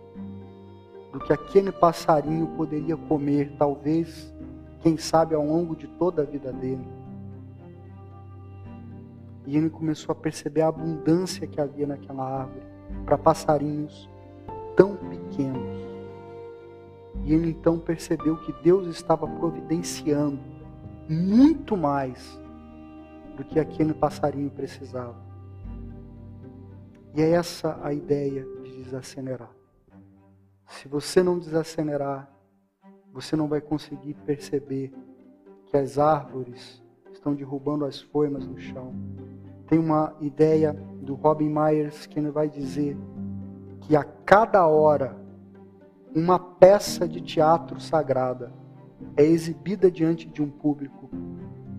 [1.12, 4.34] do que aquele passarinho poderia comer, talvez
[4.80, 7.05] quem sabe ao longo de toda a vida dele.
[9.46, 12.66] E ele começou a perceber a abundância que havia naquela árvore
[13.06, 14.10] para passarinhos
[14.76, 15.86] tão pequenos.
[17.24, 20.40] E ele então percebeu que Deus estava providenciando
[21.10, 22.40] muito mais
[23.36, 25.24] do que aquele passarinho precisava.
[27.14, 29.52] E é essa a ideia de desacelerar.
[30.68, 32.30] Se você não desacelerar,
[33.14, 34.94] você não vai conseguir perceber
[35.68, 36.84] que as árvores
[37.26, 38.94] estão derrubando as formas no chão.
[39.68, 42.96] Tem uma ideia do Robin Myers que ele vai dizer
[43.82, 45.18] que a cada hora
[46.16, 48.54] uma peça de teatro sagrada
[49.18, 51.10] é exibida diante de um público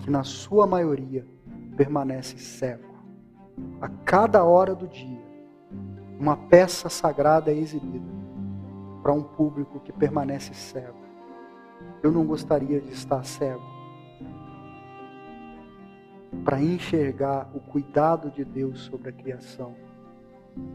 [0.01, 1.25] que, na sua maioria,
[1.77, 2.97] permanece cego.
[3.81, 5.25] A cada hora do dia,
[6.19, 8.05] uma peça sagrada é exibida
[9.01, 10.99] para um público que permanece cego.
[12.03, 13.76] Eu não gostaria de estar cego
[16.45, 19.75] para enxergar o cuidado de Deus sobre a criação.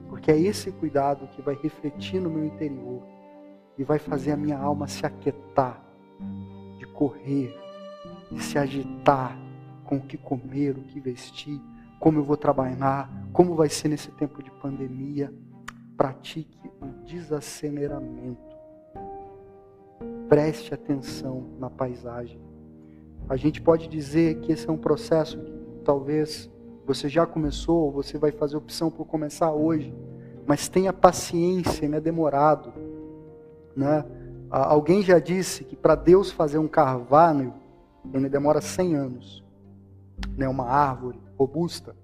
[0.07, 3.01] Porque é esse cuidado que vai refletir no meu interior
[3.77, 5.83] e vai fazer a minha alma se aquietar,
[6.77, 7.57] de correr,
[8.31, 9.37] de se agitar
[9.85, 11.59] com o que comer, o que vestir,
[11.99, 15.33] como eu vou trabalhar, como vai ser nesse tempo de pandemia.
[15.97, 18.51] Pratique o desaceleramento
[20.31, 22.39] preste atenção na paisagem.
[23.29, 25.53] A gente pode dizer que esse é um processo que
[25.83, 26.49] talvez
[26.85, 29.93] você já começou, ou você vai fazer opção por começar hoje,
[30.45, 32.73] mas tenha paciência, não é demorado.
[33.75, 34.03] Né?
[34.49, 37.53] Alguém já disse que para Deus fazer um carvalho,
[38.13, 39.43] ele demora 100 anos.
[40.35, 40.47] Né?
[40.47, 41.95] Uma árvore robusta.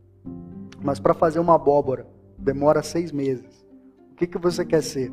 [0.82, 3.66] Mas para fazer uma abóbora, demora seis meses.
[4.12, 5.12] O que, que você quer ser?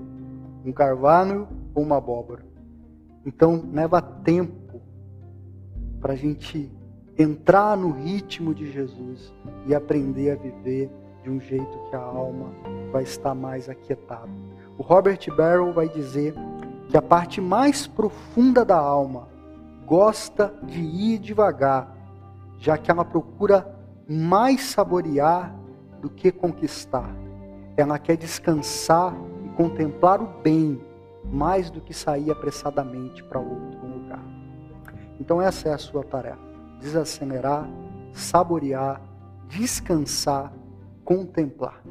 [0.64, 2.44] Um carvalho ou uma abóbora?
[3.26, 4.63] Então, leva tempo
[6.04, 6.70] para a gente
[7.16, 9.32] entrar no ritmo de Jesus
[9.66, 10.90] e aprender a viver
[11.22, 12.52] de um jeito que a alma
[12.92, 14.28] vai estar mais aquietada.
[14.76, 16.34] O Robert Barrow vai dizer
[16.90, 19.28] que a parte mais profunda da alma
[19.86, 21.96] gosta de ir devagar,
[22.58, 23.66] já que ela procura
[24.06, 25.56] mais saborear
[26.02, 27.08] do que conquistar.
[27.78, 30.78] Ela quer descansar e contemplar o bem
[31.32, 34.43] mais do que sair apressadamente para outro lugar.
[35.20, 36.38] Então, essa é a sua tarefa:
[36.80, 37.68] desacelerar,
[38.12, 39.00] saborear,
[39.48, 40.52] descansar,
[41.04, 41.82] contemplar.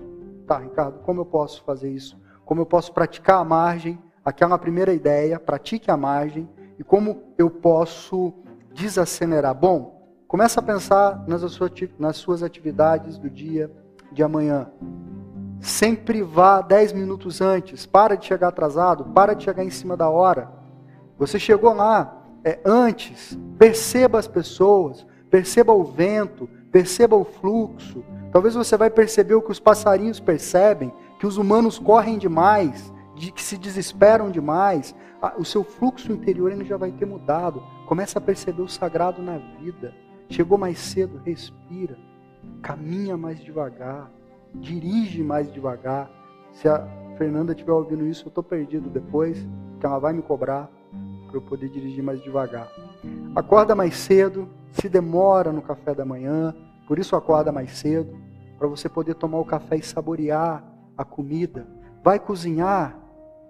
[0.46, 2.20] Tá, Ricardo, como eu posso fazer isso?
[2.46, 4.00] Como eu posso praticar a margem?
[4.26, 6.50] Aquela primeira ideia, pratique a margem.
[6.78, 8.34] E como eu posso
[8.74, 9.54] desacelerar?
[9.54, 13.72] Bom, começa a pensar nas suas atividades do dia
[14.12, 14.70] de amanhã.
[15.60, 17.86] Sempre vá 10 minutos antes.
[17.86, 20.52] Para de chegar atrasado, para de chegar em cima da hora.
[21.18, 28.04] Você chegou lá é, antes, perceba as pessoas, perceba o vento, perceba o fluxo.
[28.32, 33.32] Talvez você vai perceber o que os passarinhos percebem, que os humanos correm demais, de
[33.32, 34.96] que se desesperam demais.
[35.38, 37.64] O seu fluxo interior ele já vai ter mudado.
[37.88, 39.94] Começa a perceber o sagrado na vida.
[40.30, 41.98] Chegou mais cedo, respira.
[42.62, 44.12] Caminha mais devagar
[44.56, 46.10] dirige mais devagar.
[46.52, 49.46] Se a Fernanda estiver ouvindo isso, eu estou perdido depois,
[49.80, 50.70] que ela vai me cobrar
[51.34, 52.72] para eu poder dirigir mais devagar.
[53.36, 56.54] acorda mais cedo, se demora no café da manhã,
[56.88, 58.16] por isso acorda mais cedo,
[58.60, 60.64] para você poder tomar o café e saborear
[60.96, 61.66] a comida.
[62.04, 62.96] Vai cozinhar,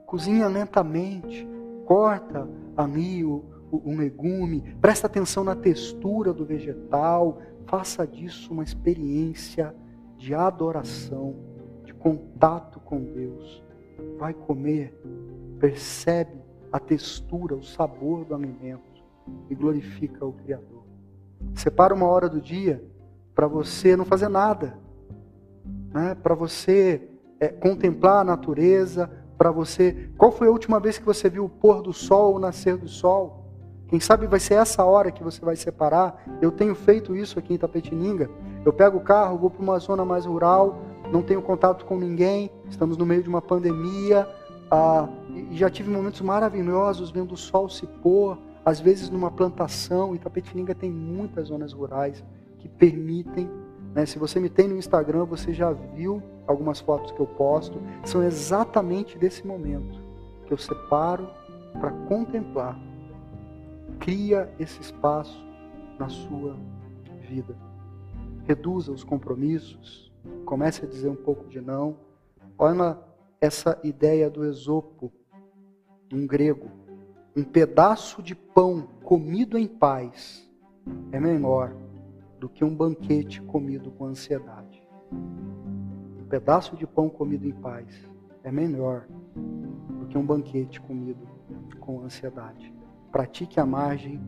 [0.06, 1.46] cozinha lentamente,
[1.86, 9.76] corta ali o, um legume, presta atenção na textura do vegetal, faça disso uma experiência
[10.18, 11.36] de adoração,
[11.84, 13.62] de contato com Deus.
[14.18, 14.98] Vai comer,
[15.60, 16.43] percebe
[16.74, 18.82] a textura, o sabor do alimento
[19.48, 20.84] e glorifica o Criador.
[21.54, 22.84] Separa uma hora do dia
[23.36, 24.76] para você não fazer nada,
[25.94, 26.16] né?
[26.16, 27.08] para você
[27.40, 29.08] é, contemplar a natureza,
[29.38, 30.10] para você.
[30.18, 32.76] Qual foi a última vez que você viu o pôr do sol ou o nascer
[32.76, 33.44] do sol?
[33.88, 36.24] Quem sabe vai ser essa hora que você vai separar.
[36.42, 38.32] Eu tenho feito isso aqui em Tapetininga.
[38.66, 40.82] Eu pego o carro, vou para uma zona mais rural,
[41.12, 44.28] não tenho contato com ninguém, estamos no meio de uma pandemia.
[44.76, 50.16] Ah, e já tive momentos maravilhosos vendo o sol se pôr, às vezes numa plantação.
[50.16, 52.24] Itapetininga tem muitas zonas rurais
[52.58, 53.48] que permitem.
[53.94, 57.80] Né, se você me tem no Instagram, você já viu algumas fotos que eu posto.
[58.04, 60.02] São exatamente desse momento
[60.48, 61.30] que eu separo
[61.80, 62.76] para contemplar
[64.00, 65.46] Cria esse espaço
[65.98, 66.58] na sua
[67.22, 67.56] vida.
[68.46, 70.12] Reduza os compromissos.
[70.46, 71.98] Comece a dizer um pouco de não.
[72.58, 72.74] Olha
[73.44, 75.12] essa ideia do Esopo,
[76.12, 76.70] um grego.
[77.36, 80.50] Um pedaço de pão comido em paz
[81.12, 81.76] é menor
[82.40, 84.82] do que um banquete comido com ansiedade.
[85.12, 87.88] Um pedaço de pão comido em paz
[88.44, 91.28] é melhor do que um banquete comido
[91.80, 92.74] com ansiedade
[93.14, 94.20] pratique a margem,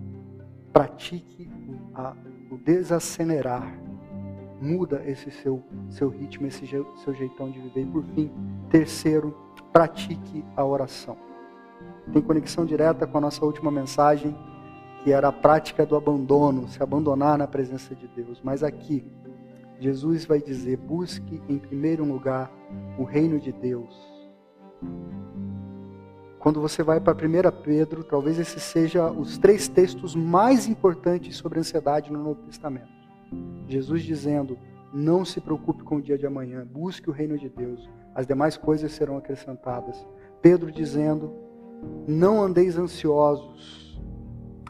[0.72, 1.50] pratique
[1.96, 2.16] a,
[2.52, 3.85] o desacelerar.
[4.62, 7.82] Muda esse seu, seu ritmo, esse seu jeitão de viver.
[7.82, 8.32] E por fim,
[8.70, 9.36] terceiro,
[9.72, 11.18] pratique a oração.
[12.14, 14.36] Tem conexão direta com a nossa última mensagem,
[15.04, 18.42] que era a prática do abandono, se abandonar na presença de Deus.
[18.44, 19.06] Mas aqui,
[19.80, 22.52] Jesus vai dizer: busque em primeiro lugar
[22.98, 24.16] o reino de Deus
[26.46, 31.60] quando você vai para 1 Pedro, talvez esse seja os três textos mais importantes sobre
[31.60, 33.05] ansiedade no Novo Testamento.
[33.68, 34.58] Jesus dizendo:
[34.94, 38.58] Não se preocupe com o dia de amanhã, busque o reino de Deus, as demais
[38.58, 40.06] coisas serão acrescentadas.
[40.42, 41.34] Pedro dizendo:
[42.08, 44.00] Não andeis ansiosos,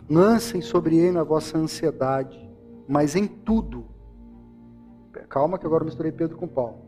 [0.10, 2.50] lancem sobre ele a vossa ansiedade,
[2.88, 3.86] mas em tudo.
[5.30, 6.86] Calma que agora eu misturei Pedro com Paulo.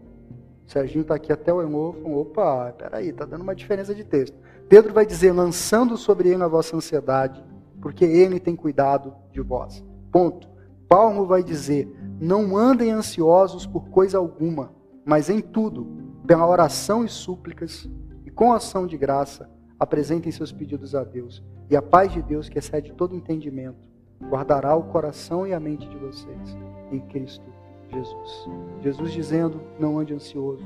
[0.66, 4.38] Serginho está aqui até o Emor, opa, peraí, está dando uma diferença de texto.
[4.68, 7.44] Pedro vai dizer: lançando sobre ele a vossa ansiedade,
[7.82, 9.84] porque ele tem cuidado de vós.
[10.12, 10.57] Ponto.
[10.88, 11.88] Paulo vai dizer:
[12.20, 14.72] não andem ansiosos por coisa alguma,
[15.06, 15.88] mas em tudo,
[16.26, 17.90] pela oração e súplicas
[18.26, 21.44] e com ação de graça, apresentem seus pedidos a Deus.
[21.70, 23.90] E a paz de Deus, que excede todo entendimento,
[24.22, 26.58] guardará o coração e a mente de vocês
[26.92, 27.46] em Cristo
[27.92, 28.50] Jesus.
[28.82, 30.66] Jesus dizendo: não ande ansioso.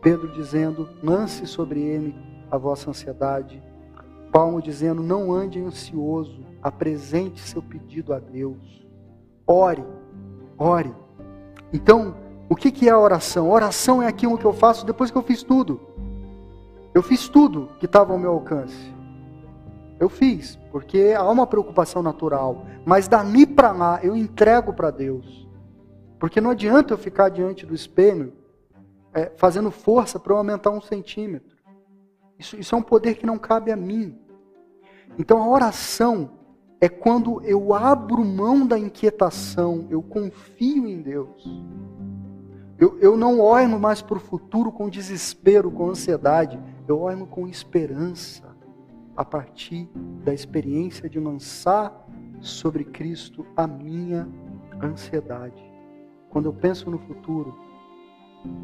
[0.00, 2.14] Pedro dizendo: lance sobre ele
[2.50, 3.62] a vossa ansiedade.
[4.32, 8.85] Paulo dizendo: não ande ansioso, apresente seu pedido a Deus.
[9.46, 9.84] Ore,
[10.58, 10.94] ore.
[11.72, 12.16] Então,
[12.48, 13.46] o que é a oração?
[13.46, 15.80] A oração é aquilo que eu faço depois que eu fiz tudo.
[16.94, 18.94] Eu fiz tudo que estava ao meu alcance.
[19.98, 22.66] Eu fiz, porque há uma preocupação natural.
[22.84, 25.48] Mas dali para lá, eu entrego para Deus.
[26.18, 28.32] Porque não adianta eu ficar diante do espelho
[29.12, 31.56] é, fazendo força para eu aumentar um centímetro.
[32.38, 34.18] Isso, isso é um poder que não cabe a mim.
[35.18, 36.30] Então a oração
[36.80, 41.48] é quando eu abro mão da inquietação, eu confio em Deus.
[42.78, 47.48] Eu, eu não olho mais para o futuro com desespero, com ansiedade, eu olho com
[47.48, 48.44] esperança,
[49.16, 49.88] a partir
[50.22, 52.06] da experiência de lançar
[52.40, 54.28] sobre Cristo a minha
[54.82, 55.64] ansiedade.
[56.28, 57.58] Quando eu penso no futuro,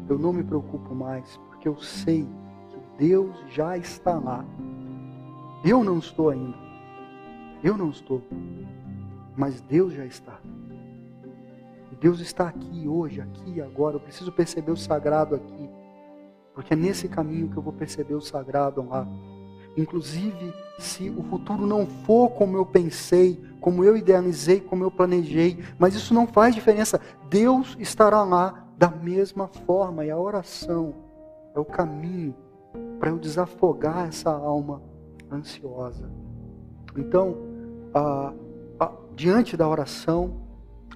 [0.07, 2.27] eu não me preocupo mais, porque eu sei
[2.97, 4.45] Deus já está lá.
[5.63, 6.62] Eu não estou ainda.
[7.63, 8.21] Eu não estou.
[9.35, 10.39] Mas Deus já está.
[12.03, 13.95] Deus está aqui hoje, aqui agora.
[13.95, 15.69] Eu preciso perceber o sagrado aqui.
[16.53, 19.07] Porque é nesse caminho que eu vou perceber o sagrado lá.
[19.77, 25.63] Inclusive, se o futuro não for como eu pensei, como eu idealizei, como eu planejei,
[25.79, 26.99] mas isso não faz diferença.
[27.29, 30.03] Deus estará lá da mesma forma.
[30.03, 30.93] E a oração
[31.55, 32.35] é o caminho
[32.99, 34.81] para eu desafogar essa alma
[35.31, 36.11] ansiosa.
[36.97, 37.52] Então,
[37.93, 38.33] ah,
[38.79, 40.41] ah, diante da oração,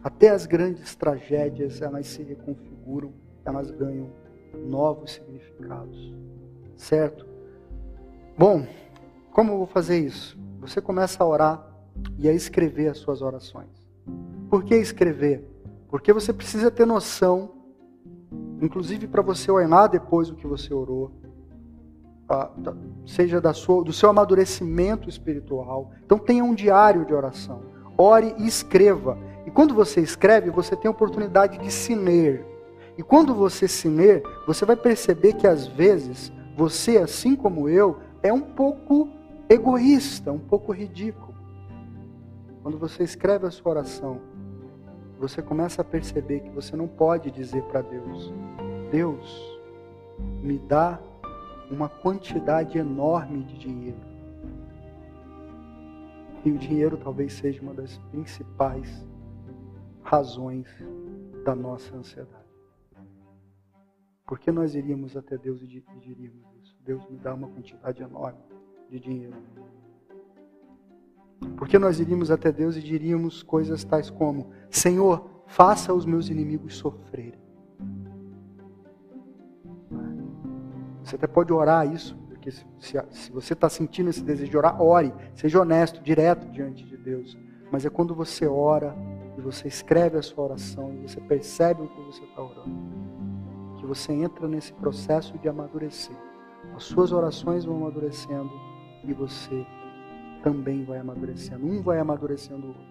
[0.04, 3.14] até as grandes tragédias elas se reconfiguram,
[3.46, 4.10] elas ganham
[4.66, 6.14] novos significados,
[6.76, 7.26] certo?
[8.38, 8.66] Bom,
[9.32, 10.38] como eu vou fazer isso?
[10.62, 11.68] Você começa a orar
[12.18, 13.70] e a escrever as suas orações.
[14.50, 15.48] Por que escrever?
[15.90, 17.52] Porque você precisa ter noção,
[18.62, 21.12] inclusive para você olhar depois o que você orou,
[23.06, 25.92] seja da sua, do seu amadurecimento espiritual.
[26.06, 27.62] Então tenha um diário de oração.
[27.98, 29.18] Ore e escreva.
[29.46, 32.46] E quando você escreve, você tem a oportunidade de se ler.
[32.98, 37.98] E quando você se ler, você vai perceber que às vezes você, assim como eu,
[38.22, 39.08] é um pouco
[39.48, 41.36] egoísta, um pouco ridículo.
[42.62, 44.20] Quando você escreve a sua oração,
[45.20, 48.34] você começa a perceber que você não pode dizer para Deus:
[48.92, 49.60] Deus,
[50.42, 51.00] me dá
[51.70, 54.00] uma quantidade enorme de dinheiro.
[56.46, 59.06] E o dinheiro talvez seja uma das principais
[60.02, 60.68] razões
[61.44, 62.48] da nossa ansiedade.
[64.26, 68.40] Porque nós iríamos até Deus e diríamos isso: Deus me dá uma quantidade enorme
[68.90, 69.36] de dinheiro.
[71.56, 76.76] Porque nós iríamos até Deus e diríamos coisas tais como: Senhor, faça os meus inimigos
[76.78, 77.47] sofrerem.
[81.08, 84.58] Você até pode orar isso, porque se, se, se você está sentindo esse desejo de
[84.58, 85.14] orar, ore.
[85.36, 87.38] Seja honesto, direto diante de Deus.
[87.72, 88.94] Mas é quando você ora
[89.38, 92.76] e você escreve a sua oração e você percebe o que você está orando,
[93.78, 96.16] que você entra nesse processo de amadurecer.
[96.76, 98.52] As suas orações vão amadurecendo
[99.06, 99.66] e você
[100.44, 101.66] também vai amadurecendo.
[101.66, 102.84] Um vai amadurecendo o outro.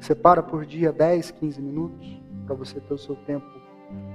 [0.00, 3.46] Separa por dia 10, 15 minutos para você ter o seu tempo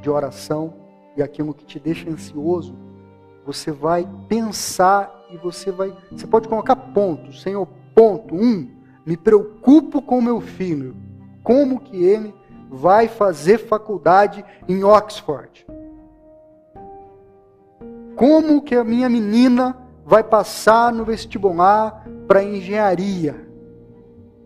[0.02, 0.74] de oração
[1.16, 2.89] e aquilo que te deixa ansioso,
[3.52, 5.92] você vai pensar e você vai.
[6.12, 7.42] Você pode colocar pontos.
[7.42, 8.70] Senhor, ponto um,
[9.04, 10.96] me preocupo com meu filho.
[11.44, 12.32] Como que ele
[12.70, 15.66] vai fazer faculdade em Oxford?
[18.16, 19.76] Como que a minha menina
[20.06, 23.48] vai passar no vestibular para engenharia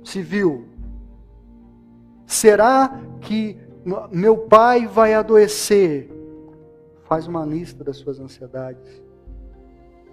[0.02, 0.66] civil?
[2.26, 3.58] Será que
[4.12, 6.13] meu pai vai adoecer?
[7.04, 9.02] Faz uma lista das suas ansiedades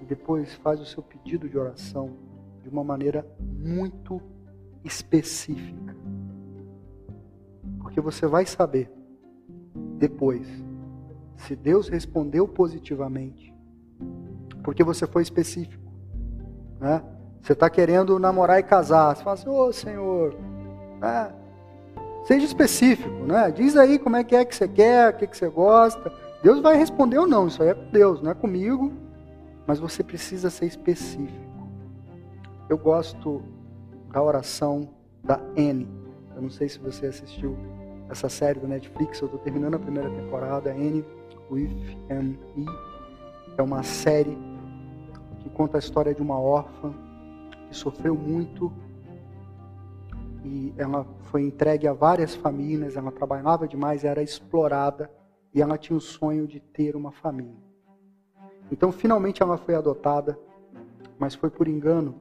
[0.00, 2.16] e depois faz o seu pedido de oração
[2.62, 4.20] de uma maneira muito
[4.84, 5.96] específica.
[7.78, 8.90] Porque você vai saber
[9.98, 10.48] depois
[11.36, 13.54] se Deus respondeu positivamente,
[14.62, 15.90] porque você foi específico.
[16.78, 17.02] Né?
[17.40, 19.16] Você está querendo namorar e casar.
[19.16, 20.34] Você fala assim, ô oh, Senhor,
[21.00, 21.32] né?
[22.24, 23.50] seja específico, né?
[23.50, 26.12] Diz aí como é que é que você quer, o que, que você gosta.
[26.42, 28.92] Deus vai responder ou não, isso aí é com Deus, não é comigo,
[29.66, 31.68] mas você precisa ser específico.
[32.68, 33.42] Eu gosto
[34.10, 34.88] da oração
[35.22, 35.86] da N.
[36.34, 37.56] Eu não sei se você assistiu
[38.08, 41.04] essa série do Netflix, eu estou terminando a primeira temporada, N
[41.50, 41.76] with
[42.10, 42.64] an E.
[43.58, 44.38] É uma série
[45.40, 46.94] que conta a história de uma órfã
[47.68, 48.72] que sofreu muito
[50.42, 55.10] e ela foi entregue a várias famílias, ela trabalhava demais, era explorada
[55.54, 57.70] e ela tinha o sonho de ter uma família.
[58.70, 60.38] Então, finalmente ela foi adotada,
[61.18, 62.20] mas foi por engano.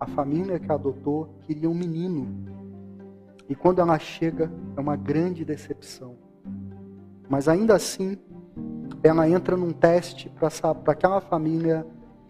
[0.00, 2.26] A família que a adotou queria um menino.
[3.48, 6.16] E quando ela chega, é uma grande decepção.
[7.28, 8.16] Mas ainda assim,
[9.02, 10.48] ela entra num teste para
[10.92, 11.86] aquela família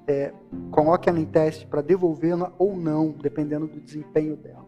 [0.07, 0.33] é,
[0.71, 4.67] coloque ela em teste para devolvê-la ou não, dependendo do desempenho dela.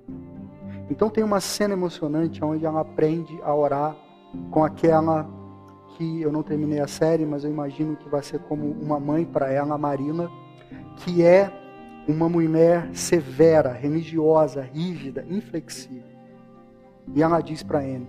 [0.91, 3.97] Então tem uma cena emocionante onde ela aprende a orar
[4.51, 5.29] com aquela
[5.97, 9.25] que eu não terminei a série, mas eu imagino que vai ser como uma mãe
[9.25, 10.31] para ela, a Marina,
[10.97, 11.51] que é
[12.07, 16.15] uma mulher severa, religiosa, rígida, inflexível.
[17.15, 18.09] E ela diz para Anne,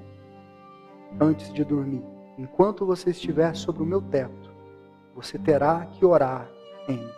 [1.19, 2.03] antes de dormir:
[2.38, 4.51] Enquanto você estiver sobre o meu teto,
[5.15, 6.49] você terá que orar,
[6.89, 7.09] Anne.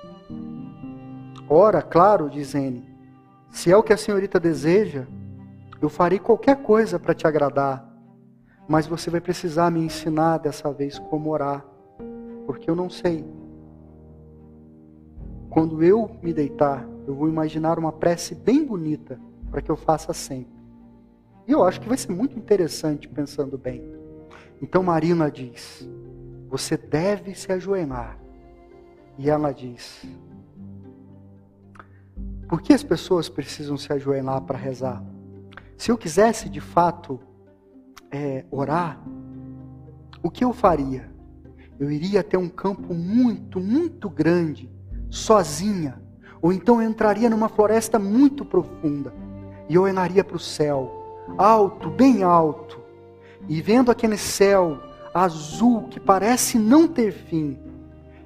[1.49, 2.87] Ora, claro, diz Anne,
[3.49, 5.07] se é o que a senhorita deseja,
[5.81, 7.86] eu farei qualquer coisa para te agradar
[8.67, 11.65] mas você vai precisar me ensinar dessa vez como orar,
[12.45, 13.25] porque eu não sei.
[15.49, 20.13] Quando eu me deitar, eu vou imaginar uma prece bem bonita para que eu faça
[20.13, 20.57] sempre.
[21.47, 23.81] E eu acho que vai ser muito interessante pensando bem.
[24.61, 25.87] Então Marina diz:
[26.49, 28.19] Você deve se ajoelhar.
[29.17, 30.05] E ela diz:
[32.49, 35.01] Por que as pessoas precisam se ajoelhar para rezar?
[35.77, 37.19] Se eu quisesse de fato
[38.11, 38.99] é, orar,
[40.23, 41.09] o que eu faria?
[41.79, 44.69] Eu iria até um campo muito, muito grande,
[45.09, 46.01] sozinha.
[46.41, 49.13] Ou então eu entraria numa floresta muito profunda.
[49.69, 50.91] E eu olharia para o céu,
[51.37, 52.79] alto, bem alto.
[53.47, 54.79] E vendo aquele céu
[55.13, 57.57] azul que parece não ter fim,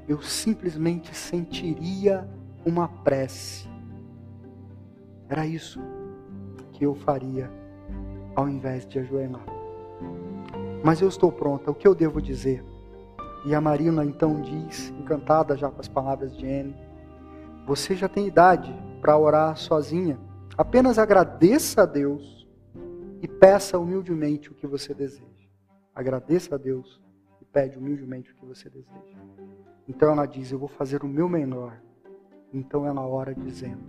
[0.08, 2.28] eu simplesmente sentiria
[2.66, 3.68] uma prece.
[5.30, 5.80] Era isso.
[6.74, 7.52] que eu faria
[8.36, 9.61] ao invés de ajoelhar.
[10.84, 12.64] Mas eu estou pronta, o que eu devo dizer?
[13.46, 16.76] E a Marina então diz, encantada já com as palavras de Anne,
[17.66, 20.20] você já tem idade para orar sozinha.
[20.58, 22.48] Apenas agradeça a Deus
[23.22, 25.26] e peça humildemente o que você deseja.
[25.94, 27.02] Agradeça a Deus
[27.42, 29.18] e pede humildemente o que você deseja.
[29.88, 31.82] Então ela diz: Eu vou fazer o meu menor.
[32.54, 33.84] Então ela ora dizendo: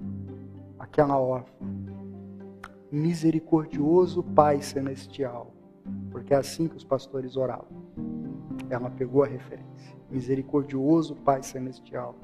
[0.78, 1.64] Aquela órfã,
[2.90, 5.52] misericordioso Pai Celestial,
[6.10, 7.82] porque é assim que os pastores oravam.
[8.68, 12.14] Ela pegou a referência: Misericordioso Pai Celestial.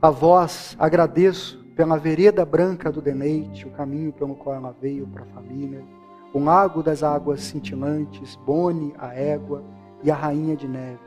[0.00, 5.22] A vós agradeço pela vereda branca do deneite, o caminho pelo qual ela veio para
[5.22, 5.84] a família,
[6.32, 9.62] o lago das águas cintilantes, Boni, a égua
[10.02, 10.98] e a rainha de neve.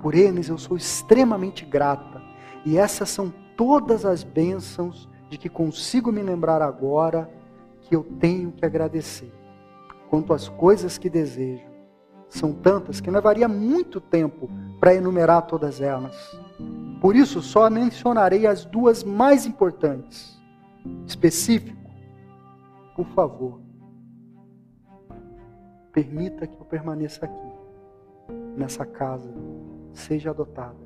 [0.00, 2.22] Por eles eu sou extremamente grata,
[2.64, 7.30] e essas são todas as bênçãos de que consigo me lembrar agora
[7.80, 9.32] que eu tenho que agradecer.
[10.08, 11.66] Quanto às coisas que desejo,
[12.28, 14.48] são tantas que levaria muito tempo
[14.80, 16.16] para enumerar todas elas.
[17.00, 20.40] Por isso, só mencionarei as duas mais importantes.
[21.06, 21.90] Específico,
[22.94, 23.60] por favor,
[25.92, 27.52] permita que eu permaneça aqui,
[28.56, 29.32] nessa casa,
[29.92, 30.76] seja adotada,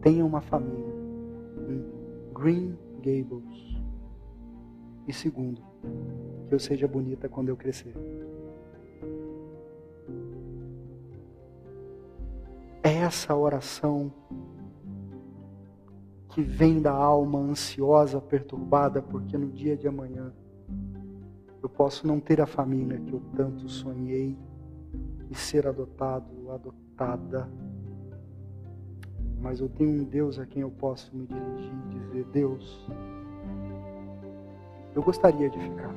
[0.00, 0.94] tenha uma família
[1.68, 1.84] em
[2.34, 3.78] Green Gables.
[5.06, 5.62] E segundo,
[6.44, 7.94] que eu seja bonita quando eu crescer.
[12.82, 14.12] É essa oração
[16.28, 20.32] que vem da alma ansiosa, perturbada, porque no dia de amanhã
[21.62, 24.36] eu posso não ter a família que eu tanto sonhei
[25.30, 27.48] e ser adotado, adotada.
[29.40, 32.86] Mas eu tenho um Deus a quem eu posso me dirigir e dizer: Deus,
[34.94, 35.94] eu gostaria de ficar.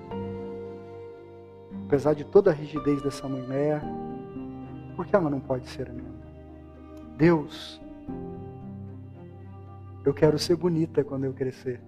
[1.86, 3.82] Apesar de toda a rigidez dessa mulher,
[4.95, 6.18] por que ela não pode ser a minha?
[7.16, 7.82] Deus,
[10.04, 11.82] eu quero ser bonita quando eu crescer.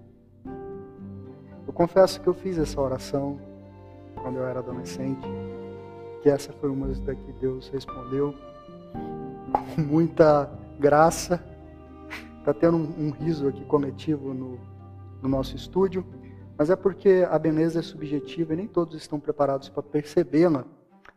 [1.66, 3.38] Eu confesso que eu fiz essa oração
[4.22, 5.26] quando eu era adolescente,
[6.22, 8.34] que essa foi uma das que Deus respondeu
[9.74, 11.42] com muita graça.
[12.38, 14.58] Está tendo um, um, riso aqui coletivo no,
[15.22, 16.04] no nosso estúdio,
[16.60, 20.66] mas é porque a beleza é subjetiva e nem todos estão preparados para percebê-la.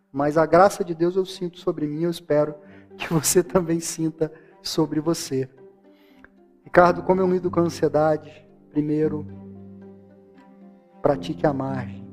[0.10, 2.56] Mas a graça de Deus eu sinto sobre mim, eu espero
[2.98, 4.32] que você também sinta
[4.62, 5.50] sobre você.
[6.64, 8.48] Ricardo, como eu lido com a ansiedade?
[8.72, 9.28] Primeiro,
[11.02, 12.08] pratique a margem.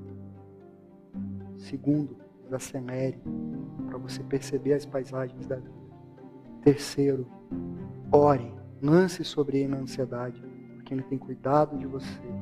[1.57, 2.17] Segundo,
[2.51, 3.23] acelere
[3.87, 5.71] para você perceber as paisagens da vida.
[6.65, 7.29] Terceiro,
[8.11, 8.53] ore,
[8.83, 10.43] lance sobre ele a ansiedade,
[10.75, 12.40] porque ele tem cuidado de você.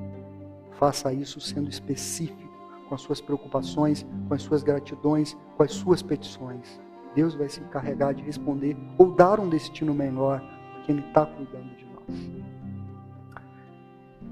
[0.79, 2.49] Faça isso sendo específico
[2.89, 6.81] com as suas preocupações, com as suas gratidões, com as suas petições.
[7.15, 11.77] Deus vai se encarregar de responder ou dar um destino melhor, porque Ele está cuidando
[11.77, 11.89] de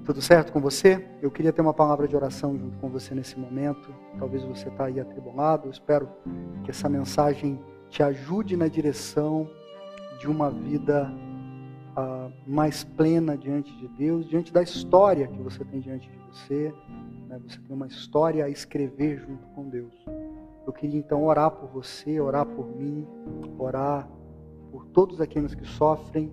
[0.06, 1.04] tudo certo com você?
[1.20, 3.92] Eu queria ter uma palavra de oração junto com você nesse momento.
[4.16, 5.66] Talvez você está aí atribulado.
[5.66, 6.08] Eu espero
[6.62, 9.50] que essa mensagem te ajude na direção
[10.20, 11.12] de uma vida
[12.46, 16.74] mais plena diante de Deus, diante da história que você tem diante de você.
[17.28, 17.40] Né?
[17.46, 19.94] Você tem uma história a escrever junto com Deus.
[20.66, 23.06] Eu queria então orar por você, orar por mim,
[23.58, 24.08] orar
[24.70, 26.30] por todos aqueles que sofrem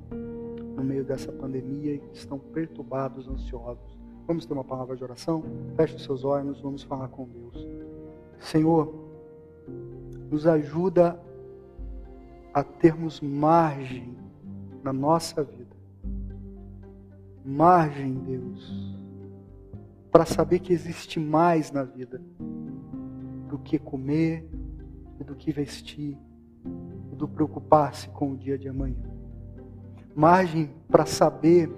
[0.75, 3.97] no meio dessa pandemia e que estão perturbados, ansiosos.
[4.27, 5.43] Vamos ter uma palavra de oração?
[5.75, 7.67] Feche os seus olhos, vamos falar com Deus.
[8.39, 8.93] Senhor,
[10.29, 11.19] nos ajuda
[12.53, 14.22] a termos margem
[14.83, 15.75] na nossa vida.
[17.45, 18.97] Margem, Deus,
[20.11, 22.21] para saber que existe mais na vida
[23.47, 24.47] do que comer
[25.23, 26.17] do que vestir
[27.13, 29.09] do preocupar-se com o dia de amanhã
[30.13, 31.71] margem para saber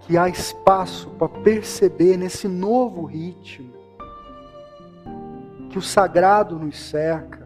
[0.00, 3.72] que há espaço para perceber nesse novo ritmo
[5.70, 7.39] que o sagrado nos cerca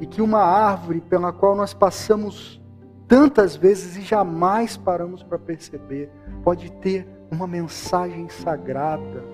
[0.00, 2.60] e que uma árvore pela qual nós passamos
[3.06, 6.10] tantas vezes e jamais paramos para perceber
[6.44, 9.24] pode ter uma mensagem sagrada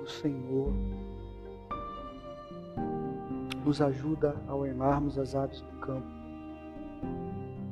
[0.00, 0.72] do Senhor.
[3.64, 6.22] Nos ajuda a olharmos as aves do campo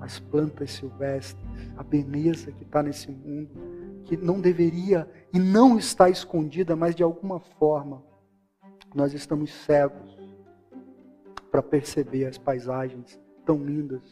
[0.01, 1.45] as plantas silvestres,
[1.77, 3.51] a beleza que está nesse mundo,
[4.05, 8.03] que não deveria e não está escondida, mas de alguma forma
[8.95, 10.19] nós estamos cegos
[11.51, 14.03] para perceber as paisagens tão lindas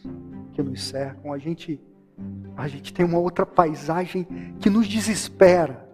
[0.53, 1.33] que nos cercam.
[1.33, 1.81] A gente
[2.57, 4.27] a gente tem uma outra paisagem
[4.59, 5.87] que nos desespera.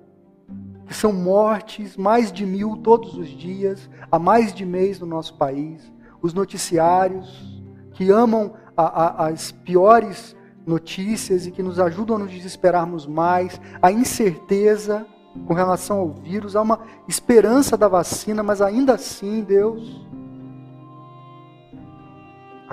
[0.87, 5.37] Que são mortes, mais de mil todos os dias, há mais de mês no nosso
[5.37, 5.93] país.
[6.23, 10.37] Os noticiários que amam a, a, as piores
[10.67, 13.61] notícias e que nos ajudam a nos desesperarmos mais.
[13.81, 15.07] A incerteza
[15.47, 20.07] com relação ao vírus, há uma esperança da vacina, mas ainda assim, Deus,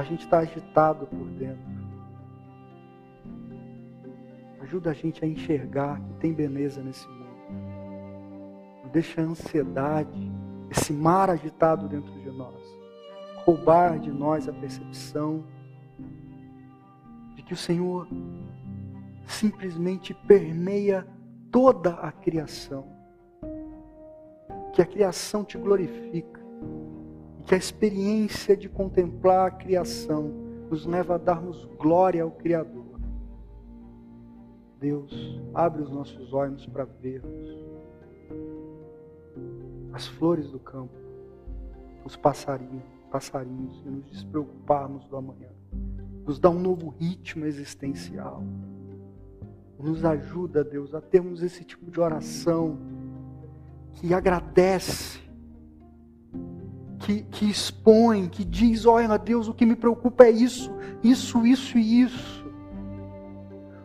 [0.02, 1.82] a gente está agitado por dentro.
[4.62, 7.22] Ajuda a gente a enxergar que tem beleza nesse mundo.
[8.84, 10.32] Não deixa a ansiedade,
[10.72, 12.60] esse mar agitado dentro de nós,
[13.46, 15.44] roubar de nós a percepção
[17.36, 18.08] de que o Senhor
[19.26, 21.08] simplesmente permeia
[21.52, 22.88] toda a criação.
[24.74, 26.42] Que a criação te glorifica.
[27.46, 30.32] Que a experiência de contemplar a criação
[30.70, 32.86] nos leva a darmos glória ao Criador.
[34.80, 37.62] Deus, abre os nossos olhos para vermos
[39.94, 40.94] as flores do campo,
[42.04, 45.50] os passarinhos, passarinhos e nos despreocuparmos do amanhã.
[46.26, 48.44] Nos dá um novo ritmo existencial.
[49.78, 52.78] Nos ajuda, Deus, a termos esse tipo de oração
[53.94, 55.21] que agradece,
[57.02, 60.72] que, que expõe, que diz: olha, Deus, o que me preocupa é isso,
[61.04, 62.42] isso, isso e isso.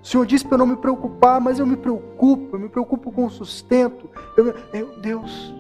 [0.03, 3.11] O Senhor disse para eu não me preocupar, mas eu me preocupo, eu me preocupo
[3.11, 4.09] com o sustento.
[4.37, 5.53] Eu, eu, Deus,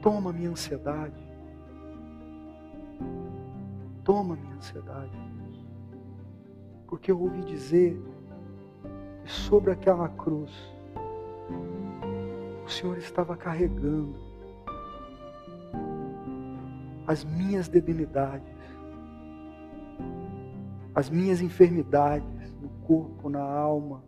[0.00, 1.26] toma minha ansiedade.
[4.04, 5.10] Toma minha ansiedade.
[6.86, 8.00] Porque eu ouvi dizer
[9.24, 10.52] que sobre aquela cruz,
[12.64, 14.27] o Senhor estava carregando
[17.08, 18.46] as minhas debilidades,
[20.94, 22.38] as minhas enfermidades
[22.88, 24.02] corpo, na alma.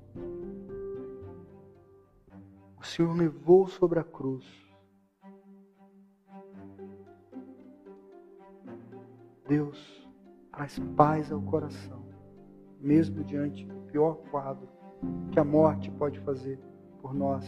[2.80, 4.46] O Senhor levou sobre a cruz.
[9.46, 10.09] Deus
[10.51, 12.03] traz paz ao coração,
[12.80, 14.68] mesmo diante do pior quadro
[15.30, 16.59] que a morte pode fazer
[17.03, 17.44] por nós,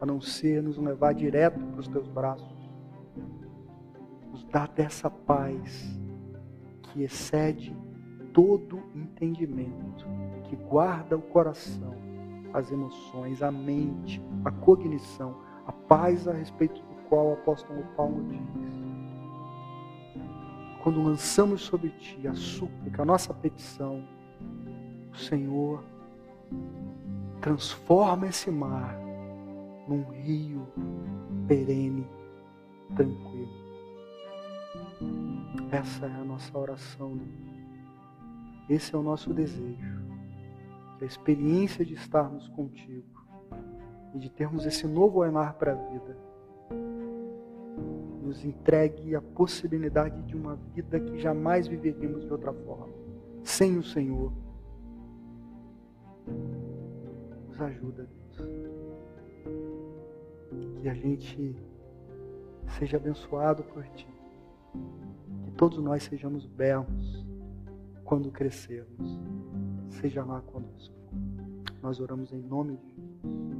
[0.00, 2.55] a não ser nos levar direto para os teus braços.
[4.50, 5.98] Dá dessa paz
[6.82, 7.76] que excede
[8.32, 10.06] todo entendimento
[10.44, 11.94] que guarda o coração,
[12.52, 15.36] as emoções, a mente, a cognição,
[15.66, 18.76] a paz a respeito do qual o apóstolo Paulo diz.
[20.82, 24.04] Quando lançamos sobre ti a súplica, a nossa petição,
[25.12, 25.82] o Senhor
[27.40, 28.96] transforma esse mar
[29.88, 30.66] num rio
[31.48, 32.06] perene,
[32.94, 33.65] tranquilo.
[35.70, 37.20] Essa é a nossa oração.
[38.68, 40.06] Esse é o nosso desejo
[41.00, 43.04] a experiência de estarmos contigo
[44.14, 46.16] e de termos esse novo olhar para a vida
[48.22, 52.92] nos entregue a possibilidade de uma vida que jamais viveríamos de outra forma,
[53.44, 54.32] sem o Senhor.
[57.46, 58.48] Nos ajuda, Deus.
[60.80, 61.54] Que a gente
[62.76, 64.15] seja abençoado por Ti.
[65.44, 67.24] Que todos nós sejamos belos
[68.04, 69.18] quando crescermos
[69.90, 70.94] seja lá conosco.
[71.82, 73.55] Nós oramos em nome de Jesus.